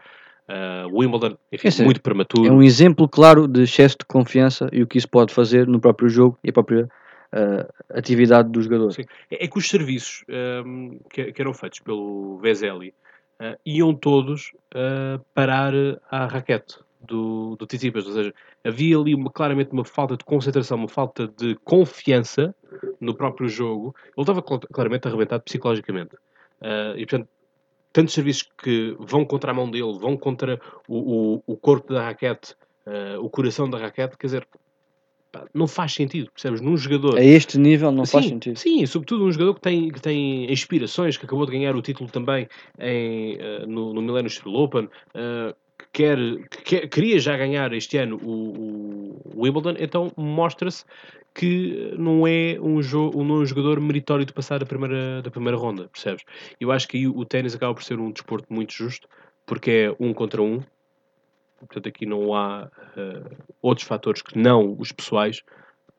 o 0.92 1.00
Wimbledon, 1.00 1.36
enfim, 1.52 1.68
Esse 1.68 1.82
é- 1.82 1.86
muito 1.86 2.02
prematuro. 2.02 2.48
É 2.48 2.52
um 2.52 2.64
exemplo 2.64 3.08
claro 3.10 3.48
de 3.48 3.64
excesso 3.64 3.98
de 4.00 4.06
confiança 4.06 4.70
e 4.72 4.82
o 4.82 4.88
que 4.88 4.98
isso 4.98 5.10
pode 5.10 5.34
fazer 5.34 5.68
no 5.68 5.80
próprio 5.80 6.10
jogo 6.10 6.38
e 6.44 6.50
a 6.50 6.54
própria 6.54 6.88
ah, 7.32 7.68
atividade 7.90 8.50
do 8.50 8.62
jogador. 8.62 8.92
Sim. 8.92 9.04
É, 9.30 9.46
é 9.46 9.48
que 9.48 9.58
os 9.58 9.68
serviços 9.68 10.24
ahm, 10.30 10.98
que, 11.10 11.32
que 11.32 11.42
eram 11.42 11.54
feitos 11.54 11.80
pelo 11.80 12.38
Vezeli 12.40 12.94
ah, 13.40 13.58
iam 13.66 13.94
todos 13.96 14.52
ah, 14.74 15.20
parar 15.34 15.74
à 16.10 16.26
raquete 16.26 16.78
do, 17.02 17.56
do 17.56 17.66
Tsitsipas, 17.66 18.06
ou 18.08 18.14
seja, 18.14 18.34
havia 18.64 18.98
ali 18.98 19.16
uma- 19.16 19.32
claramente 19.32 19.72
uma 19.72 19.86
falta 19.86 20.18
de 20.18 20.26
concentração, 20.26 20.78
uma 20.78 20.90
falta 20.90 21.28
de 21.28 21.56
confiança 21.64 22.54
no 23.00 23.16
próprio 23.16 23.48
jogo. 23.48 23.96
Ele 24.04 24.22
estava 24.22 24.42
cl- 24.46 24.68
claramente 24.74 25.08
arrebentado 25.08 25.44
psicologicamente. 25.44 26.16
Ah, 26.62 26.94
e 26.98 27.06
portanto, 27.06 27.30
tantos 27.94 28.14
serviços 28.14 28.50
que 28.62 28.96
vão 29.00 29.26
contra 29.26 29.52
a 29.52 29.54
mão 29.54 29.70
dele, 29.70 29.98
vão 29.98 30.18
contra 30.18 30.60
o, 30.88 31.36
o, 31.38 31.44
o 31.48 31.58
corpo 31.58 31.94
da 31.94 32.04
raquete, 32.04 32.54
ah, 32.86 33.18
o 33.20 33.30
coração 33.30 33.70
da 33.70 33.78
raquete, 33.78 34.18
quer 34.18 34.28
dizer, 34.28 34.48
não 35.54 35.68
faz 35.68 35.94
sentido, 35.94 36.32
percebes? 36.32 36.62
Num 36.62 36.76
jogador 36.78 37.18
A 37.18 37.24
este 37.24 37.58
nível 37.58 37.92
não 37.92 38.06
sim, 38.06 38.12
faz 38.12 38.26
sentido. 38.26 38.58
Sim, 38.58 38.86
sobretudo 38.86 39.26
um 39.26 39.32
jogador 39.32 39.56
que 39.56 39.62
tem, 39.62 39.90
que 39.90 40.02
tem 40.02 40.52
inspirações, 40.52 41.18
que 41.18 41.26
acabou 41.26 41.46
de 41.46 41.52
ganhar 41.52 41.76
o 41.76 41.82
título 41.82 42.10
também 42.10 42.48
em, 42.80 43.38
eh, 43.40 43.66
no, 43.68 43.94
no 43.94 44.02
Millennium 44.02 44.30
Steel 44.30 44.56
Open, 44.56 44.90
eh, 45.14 45.56
que, 45.78 45.86
quer, 45.94 46.18
que 46.50 46.62
quer- 46.64 46.88
queria 46.88 47.20
já 47.20 47.38
ganhar 47.38 47.72
este 47.74 47.98
ano 47.98 48.18
o, 48.24 49.22
o 49.36 49.42
Wimbledon, 49.44 49.76
então 49.80 50.12
mostra-se 50.18 50.84
que 51.34 51.94
não 51.98 52.26
é 52.28 52.58
um, 52.60 52.82
jo 52.82 53.12
é 53.14 53.18
um 53.18 53.46
jogador 53.46 53.80
meritório 53.80 54.26
de 54.26 54.34
passar 54.34 54.60
da 54.60 54.66
primeira, 54.66 55.22
da 55.22 55.30
primeira 55.32 55.58
ronda, 55.58 55.88
percebes? 55.88 56.24
Eu 56.60 56.72
acho 56.72 56.88
que 56.88 56.98
aí 56.98 57.08
o 57.08 57.24
ténis 57.24 57.56
acaba 57.56 57.74
por 57.74 57.84
ser 57.84 58.00
um 58.00 58.12
desporto 58.12 58.52
muito 58.52 58.74
justo, 58.74 59.08
porque 59.46 59.72
é 59.72 59.96
um 60.00 60.14
contra 60.14 60.42
um, 60.42 60.60
portanto 61.60 61.88
aqui 61.90 62.06
não 62.06 62.34
há 62.34 62.70
eh, 62.98 63.24
outros 63.62 63.88
fatores 63.88 64.22
que 64.22 64.38
não 64.38 64.76
os 64.78 64.92
pessoais 64.92 65.42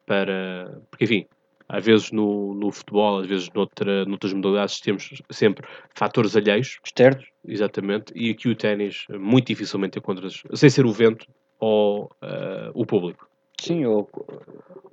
para... 0.07 0.81
Porque, 0.90 1.05
enfim, 1.05 1.27
Às 1.68 1.85
vezes 1.85 2.11
no, 2.11 2.53
no 2.55 2.73
futebol, 2.73 3.20
às 3.20 3.27
vezes 3.29 3.49
noutra, 3.55 4.05
noutras 4.05 4.33
modalidades, 4.33 4.81
temos 4.81 5.23
sempre 5.31 5.64
fatores 5.94 6.35
alheios, 6.35 6.81
Externos. 6.85 7.25
exatamente, 7.46 8.12
e 8.12 8.31
aqui 8.31 8.49
o 8.49 8.57
ténis 8.57 9.05
muito 9.11 9.46
dificilmente 9.46 9.96
encontras, 9.99 10.42
sem 10.53 10.68
ser 10.68 10.85
o 10.85 10.90
vento 10.90 11.25
ou 11.61 12.11
eh, 12.23 12.70
o 12.75 12.85
público. 12.85 13.29
Sim, 13.61 13.85
ou, 13.85 14.09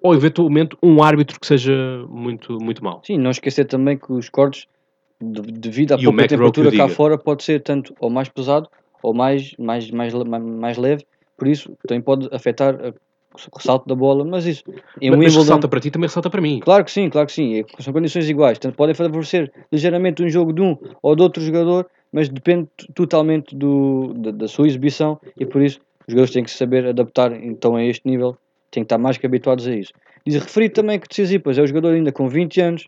Ou 0.04 0.14
eventualmente 0.14 0.78
um 0.84 1.02
árbitro 1.02 1.40
que 1.40 1.48
seja 1.48 1.74
muito, 2.08 2.60
muito 2.62 2.84
mau. 2.84 3.02
sim, 3.04 3.18
não 3.18 3.32
esquecer 3.32 3.66
também 3.66 3.98
que 3.98 4.12
os 4.12 4.30
cortes, 4.30 4.68
de- 5.20 5.52
devido 5.52 5.94
à 5.94 5.98
pouca 5.98 6.28
temperatura 6.28 6.70
cá 6.70 6.84
diga. 6.84 6.90
fora, 6.90 7.18
pode 7.18 7.44
ser 7.44 7.64
tanto 7.64 7.96
ou 8.00 8.10
mais 8.10 8.30
pesado 8.30 8.70
ou 9.02 9.14
mais, 9.14 9.54
mais, 9.58 9.90
mais, 9.92 10.14
mais, 10.14 10.78
leve, 10.78 11.06
por 11.38 11.48
isso 11.48 11.76
também 11.88 12.02
pode 12.02 12.28
afetar 12.32 12.76
o 13.54 13.60
salto 13.60 13.88
da 13.88 13.96
bola, 13.96 14.26
mas 14.26 14.46
isso 14.46 14.64
em 15.02 15.10
Mas, 15.12 15.20
mas 15.20 15.28
Wimbledon, 15.28 15.40
ressalta 15.42 15.68
para 15.68 15.80
ti, 15.80 15.92
também 15.92 16.08
ressalta 16.08 16.30
para 16.30 16.42
mim. 16.42 16.60
claro 16.60 16.84
que 16.84 16.92
sim, 16.92 17.10
claro 17.10 17.28
que 17.28 17.34
sim, 17.34 17.60
é- 17.60 17.66
são 17.82 17.94
condições 17.94 18.30
iguais, 18.30 18.58
tanto 18.58 18.76
podem 18.76 18.96
favorecer 18.96 19.52
ligeiramente 19.72 20.24
um 20.24 20.30
jogo 20.30 20.52
de 20.54 20.62
um 20.62 20.76
ou 21.02 21.16
de 21.16 21.22
outro 21.22 21.42
jogador, 21.44 21.88
mas 22.12 22.30
depende 22.30 22.68
totalmente 22.96 23.56
do, 23.56 24.14
da, 24.16 24.32
da 24.32 24.48
sua 24.48 24.68
exibição 24.68 25.20
e 25.40 25.46
por 25.46 25.62
isso 25.62 25.80
os 26.08 26.14
jogadores 26.14 26.34
têm 26.34 26.44
que 26.44 26.52
saber 26.52 26.88
adaptar 26.88 27.32
então 27.34 27.76
a 27.76 27.84
este 27.84 28.08
nível, 28.08 28.38
têm 28.72 28.84
que 28.84 28.86
estar 28.86 28.98
mais 28.98 29.18
que 29.18 29.26
habituados 29.26 29.68
a 29.68 29.76
isso. 29.76 29.92
E 30.26 30.32
referir 30.32 30.70
também 30.70 31.00
que 31.00 31.08
Tsitsipas 31.08 31.58
é 31.58 31.62
um 31.62 31.68
jogador 31.68 31.94
ainda 31.94 32.12
com 32.12 32.28
20 32.28 32.60
anos, 32.62 32.88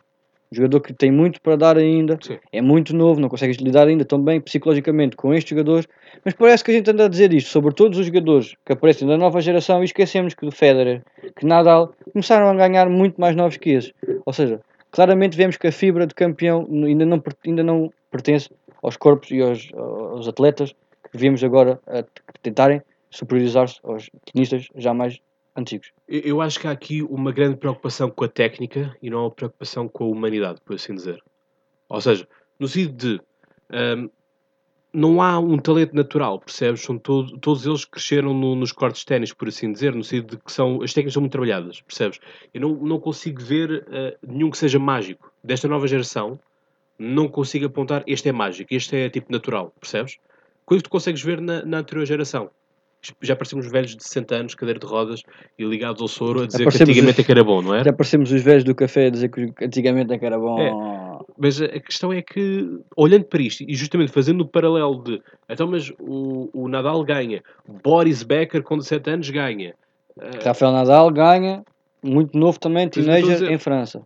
um 0.51 0.55
jogador 0.55 0.79
que 0.81 0.93
tem 0.93 1.11
muito 1.11 1.39
para 1.41 1.55
dar 1.55 1.77
ainda, 1.77 2.17
Sim. 2.21 2.39
é 2.51 2.61
muito 2.61 2.95
novo, 2.95 3.19
não 3.19 3.29
consegue 3.29 3.53
lidar 3.63 3.87
ainda 3.87 4.03
tão 4.03 4.19
bem 4.19 4.41
psicologicamente 4.41 5.15
com 5.15 5.33
estes 5.33 5.51
jogadores, 5.51 5.87
mas 6.25 6.33
parece 6.33 6.63
que 6.63 6.71
a 6.71 6.73
gente 6.73 6.89
anda 6.89 7.05
a 7.05 7.07
dizer 7.07 7.31
isto 7.33 7.49
sobre 7.49 7.73
todos 7.73 7.99
os 7.99 8.07
jogadores 8.07 8.55
que 8.65 8.73
aparecem 8.73 9.07
da 9.07 9.17
nova 9.17 9.39
geração 9.41 9.81
e 9.81 9.85
esquecemos 9.85 10.33
que 10.33 10.45
o 10.45 10.51
Federer, 10.51 11.03
que 11.35 11.45
Nadal, 11.45 11.93
começaram 12.11 12.49
a 12.49 12.55
ganhar 12.55 12.89
muito 12.89 13.21
mais 13.21 13.35
novos 13.35 13.57
que 13.57 13.69
esses. 13.69 13.93
Ou 14.25 14.33
seja, 14.33 14.59
claramente 14.91 15.37
vemos 15.37 15.55
que 15.55 15.67
a 15.67 15.71
fibra 15.71 16.07
de 16.07 16.15
campeão 16.15 16.67
ainda 16.69 17.05
não, 17.05 17.23
ainda 17.45 17.63
não 17.63 17.93
pertence 18.09 18.49
aos 18.81 18.97
corpos 18.97 19.29
e 19.29 19.41
aos, 19.41 19.71
aos 19.73 20.27
atletas 20.27 20.73
que 21.11 21.17
vemos 21.17 21.43
agora 21.43 21.79
a 21.85 22.03
tentarem 22.41 22.81
superiorizar-se 23.11 23.79
aos 23.83 24.09
tenistas 24.25 24.67
já 24.75 24.93
mais 24.93 25.19
antigos. 25.55 25.91
Eu 26.07 26.41
acho 26.41 26.59
que 26.59 26.67
há 26.67 26.71
aqui 26.71 27.01
uma 27.03 27.31
grande 27.31 27.57
preocupação 27.57 28.09
com 28.09 28.23
a 28.23 28.27
técnica 28.29 28.95
e 29.01 29.09
não 29.09 29.21
uma 29.21 29.31
preocupação 29.31 29.87
com 29.87 30.05
a 30.05 30.07
humanidade, 30.07 30.59
por 30.63 30.75
assim 30.75 30.93
dizer. 30.93 31.21
Ou 31.89 31.99
seja, 32.01 32.27
no 32.59 32.67
sentido 32.67 32.95
de 32.95 33.21
hum, 33.71 34.09
não 34.91 35.21
há 35.21 35.37
um 35.39 35.57
talento 35.57 35.95
natural, 35.95 36.39
percebes? 36.39 36.81
São 36.81 36.97
todo- 36.97 37.37
todos 37.37 37.65
eles 37.65 37.85
cresceram 37.85 38.33
no- 38.33 38.55
nos 38.55 38.71
cortes 38.71 39.01
de 39.01 39.05
ténis, 39.07 39.33
por 39.33 39.47
assim 39.47 39.71
dizer, 39.71 39.93
no 39.93 40.03
sentido 40.03 40.37
de 40.37 40.43
que 40.43 40.51
são, 40.51 40.81
as 40.81 40.93
técnicas 40.93 41.13
são 41.13 41.21
muito 41.21 41.31
trabalhadas, 41.31 41.81
percebes? 41.81 42.19
Eu 42.53 42.61
não, 42.61 42.75
não 42.75 42.99
consigo 42.99 43.41
ver 43.41 43.85
eh, 43.91 44.17
nenhum 44.27 44.49
que 44.49 44.57
seja 44.57 44.79
mágico. 44.79 45.31
Desta 45.43 45.67
nova 45.67 45.87
geração, 45.87 46.39
não 46.97 47.27
consigo 47.27 47.65
apontar 47.65 48.03
este 48.07 48.29
é 48.29 48.31
mágico, 48.31 48.73
este 48.73 48.95
é 48.95 49.09
tipo 49.09 49.31
natural, 49.31 49.73
percebes? 49.79 50.17
Coisa 50.65 50.83
que 50.83 50.89
tu 50.89 50.91
consegues 50.91 51.21
ver 51.21 51.39
na, 51.39 51.63
na 51.63 51.77
anterior 51.79 52.05
geração. 52.05 52.49
Já 53.21 53.35
parecemos 53.35 53.69
velhos 53.71 53.95
de 53.95 54.03
60 54.03 54.35
anos, 54.35 54.55
cadeira 54.55 54.79
de 54.79 54.85
rodas 54.85 55.21
e 55.57 55.63
ligados 55.63 56.01
ao 56.01 56.07
soro 56.07 56.41
a 56.41 56.47
dizer 56.47 56.57
que 56.59 56.83
antigamente 56.83 57.13
os- 57.13 57.19
é 57.19 57.23
que 57.25 57.31
era 57.31 57.43
bom, 57.43 57.61
não 57.61 57.73
é? 57.75 57.83
Já 57.83 57.93
parecemos 57.93 58.31
os 58.31 58.41
velhos 58.41 58.63
do 58.65 58.75
café 58.75 59.05
a 59.07 59.09
dizer 59.09 59.29
que 59.29 59.53
antigamente 59.63 60.11
é 60.13 60.17
que 60.17 60.25
era 60.25 60.37
bom. 60.37 61.19
Mas 61.37 61.61
a 61.61 61.67
questão 61.79 62.11
é 62.11 62.21
que, 62.21 62.67
olhando 62.95 63.25
para 63.25 63.41
isto 63.41 63.63
e 63.67 63.73
justamente 63.75 64.11
fazendo 64.11 64.41
o 64.41 64.47
paralelo 64.47 65.01
de 65.03 65.21
então, 65.49 65.67
mas 65.67 65.91
o, 65.99 66.49
o 66.53 66.67
Nadal 66.67 67.03
ganha, 67.03 67.41
Boris 67.83 68.23
Becker 68.23 68.63
com 68.63 68.77
17 68.77 69.09
anos 69.11 69.29
ganha, 69.29 69.73
eh, 70.19 70.29
Rafael 70.43 70.71
Nadal 70.71 71.09
ganha, 71.11 71.63
muito 72.03 72.37
novo 72.37 72.59
também, 72.59 72.87
teenager 72.89 73.49
em 73.51 73.57
França. 73.57 74.01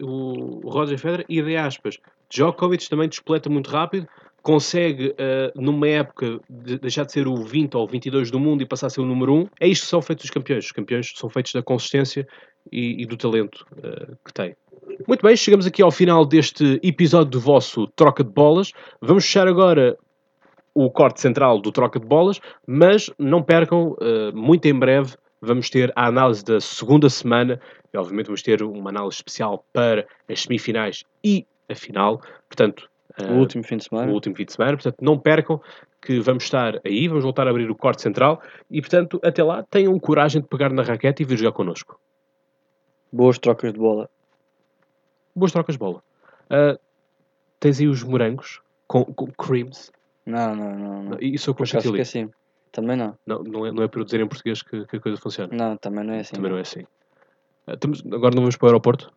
o, 0.00 0.66
o 0.66 0.70
Roger 0.70 0.98
Federer 0.98 1.24
e 1.28 1.40
de 1.42 1.56
aspas, 1.56 1.98
Djokovic 2.28 2.88
também 2.88 3.08
despleta 3.08 3.48
muito 3.50 3.70
rápido, 3.70 4.06
consegue 4.42 5.14
eh, 5.18 5.52
numa 5.54 5.88
época 5.88 6.40
de 6.48 6.78
deixar 6.78 7.04
de 7.04 7.12
ser 7.12 7.26
o 7.26 7.36
20 7.36 7.76
ou 7.76 7.86
22 7.86 8.30
do 8.30 8.40
mundo 8.40 8.62
e 8.62 8.66
passar 8.66 8.86
a 8.88 8.90
ser 8.90 9.00
o 9.00 9.06
número 9.06 9.34
1. 9.34 9.48
É 9.60 9.68
isto 9.68 9.82
que 9.82 9.88
são 9.88 10.02
feitos 10.02 10.24
os 10.24 10.30
campeões. 10.30 10.64
Os 10.64 10.72
campeões 10.72 11.12
são 11.14 11.28
feitos 11.28 11.52
da 11.52 11.62
consistência 11.62 12.26
e, 12.70 13.02
e 13.02 13.06
do 13.06 13.16
talento 13.16 13.66
eh, 13.82 14.14
que 14.24 14.32
têm. 14.32 14.56
Muito 15.06 15.22
bem, 15.22 15.36
chegamos 15.36 15.66
aqui 15.66 15.82
ao 15.82 15.90
final 15.90 16.26
deste 16.26 16.80
episódio 16.82 17.30
do 17.30 17.40
vosso 17.40 17.86
Troca 17.88 18.24
de 18.24 18.30
Bolas. 18.30 18.72
Vamos 19.00 19.24
fechar 19.24 19.46
agora 19.46 19.96
o 20.74 20.90
corte 20.90 21.20
central 21.20 21.60
do 21.60 21.72
Troca 21.72 21.98
de 21.98 22.06
Bolas, 22.06 22.40
mas 22.66 23.10
não 23.18 23.42
percam, 23.42 23.96
eh, 24.00 24.32
muito 24.32 24.66
em 24.66 24.74
breve 24.74 25.14
vamos 25.40 25.70
ter 25.70 25.92
a 25.96 26.06
análise 26.06 26.44
da 26.44 26.60
segunda 26.60 27.08
semana 27.08 27.60
e 27.92 27.96
obviamente 27.96 28.26
vamos 28.26 28.42
ter 28.42 28.62
uma 28.62 28.90
análise 28.90 29.16
especial 29.16 29.64
para 29.72 30.06
as 30.28 30.42
semifinais 30.42 31.02
e 31.24 31.46
a 31.68 31.74
final, 31.74 32.20
portanto, 32.48 32.89
O 33.28 33.32
último 33.34 33.64
fim 33.64 33.76
de 33.76 33.86
o 33.86 33.88
semana. 33.88 34.12
último 34.12 34.34
fim 34.36 34.44
de 34.44 34.52
semana, 34.52 34.72
portanto 34.76 34.96
não 35.00 35.18
percam 35.18 35.60
que 36.00 36.20
vamos 36.20 36.44
estar 36.44 36.80
aí, 36.84 37.08
vamos 37.08 37.24
voltar 37.24 37.46
a 37.46 37.50
abrir 37.50 37.70
o 37.70 37.74
corte 37.74 38.02
central 38.02 38.40
e 38.70 38.80
portanto 38.80 39.20
até 39.22 39.42
lá 39.42 39.62
tenham 39.64 39.98
coragem 39.98 40.40
de 40.42 40.48
pegar 40.48 40.72
na 40.72 40.82
raquete 40.82 41.22
e 41.22 41.26
vir 41.26 41.36
jogar 41.38 41.52
connosco. 41.52 42.00
Boas 43.12 43.38
trocas 43.38 43.72
de 43.72 43.78
bola. 43.78 44.08
Boas 45.34 45.52
trocas 45.52 45.74
de 45.74 45.78
bola. 45.78 46.02
Ah, 46.48 46.78
tens 47.58 47.80
aí 47.80 47.88
os 47.88 48.02
morangos 48.02 48.60
com, 48.86 49.04
com 49.04 49.26
creams. 49.32 49.90
Não, 50.26 50.54
não, 50.54 50.78
não. 50.78 51.02
não. 51.02 51.18
Isso 51.20 51.50
eu 51.50 51.54
com 51.54 51.64
chantilly. 51.64 52.00
esqueci. 52.00 52.28
Também 52.72 52.96
não. 52.96 53.16
Não, 53.26 53.42
não, 53.42 53.66
é, 53.66 53.72
não 53.72 53.82
é 53.82 53.88
para 53.88 54.00
eu 54.00 54.04
dizer 54.04 54.20
em 54.20 54.28
português 54.28 54.62
que, 54.62 54.86
que 54.86 54.96
a 54.96 55.00
coisa 55.00 55.18
funciona. 55.20 55.52
Não, 55.52 55.76
também 55.76 56.04
não 56.04 56.14
é 56.14 56.20
assim. 56.20 56.34
Também 56.36 56.50
não 56.52 56.58
é 56.58 56.60
assim. 56.60 56.84
Ah, 57.66 57.74
estamos- 57.74 58.00
agora 58.06 58.34
não 58.34 58.42
vamos 58.42 58.56
para 58.56 58.66
o 58.66 58.68
aeroporto? 58.68 59.12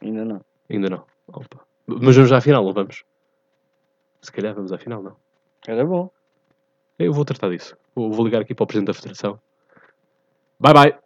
Ainda 0.00 0.24
não. 0.24 0.40
Ainda 0.68 0.90
não. 0.90 1.04
Opa. 1.28 1.60
Mas 1.86 2.16
vamos 2.16 2.32
à 2.32 2.40
final, 2.40 2.64
não 2.64 2.72
vamos? 2.72 3.04
Se 4.22 4.30
calhar 4.30 4.54
vamos 4.54 4.72
à 4.72 4.78
final, 4.78 5.02
não. 5.02 5.16
Era 5.66 5.84
bom. 5.84 6.10
Eu 6.98 7.12
vou 7.12 7.24
tratar 7.24 7.50
disso. 7.50 7.76
Vou, 7.94 8.10
vou 8.12 8.24
ligar 8.24 8.40
aqui 8.40 8.54
para 8.54 8.64
o 8.64 8.66
Presidente 8.66 8.86
da 8.86 8.94
Federação. 8.94 9.40
Bye 10.60 10.72
bye. 10.72 11.02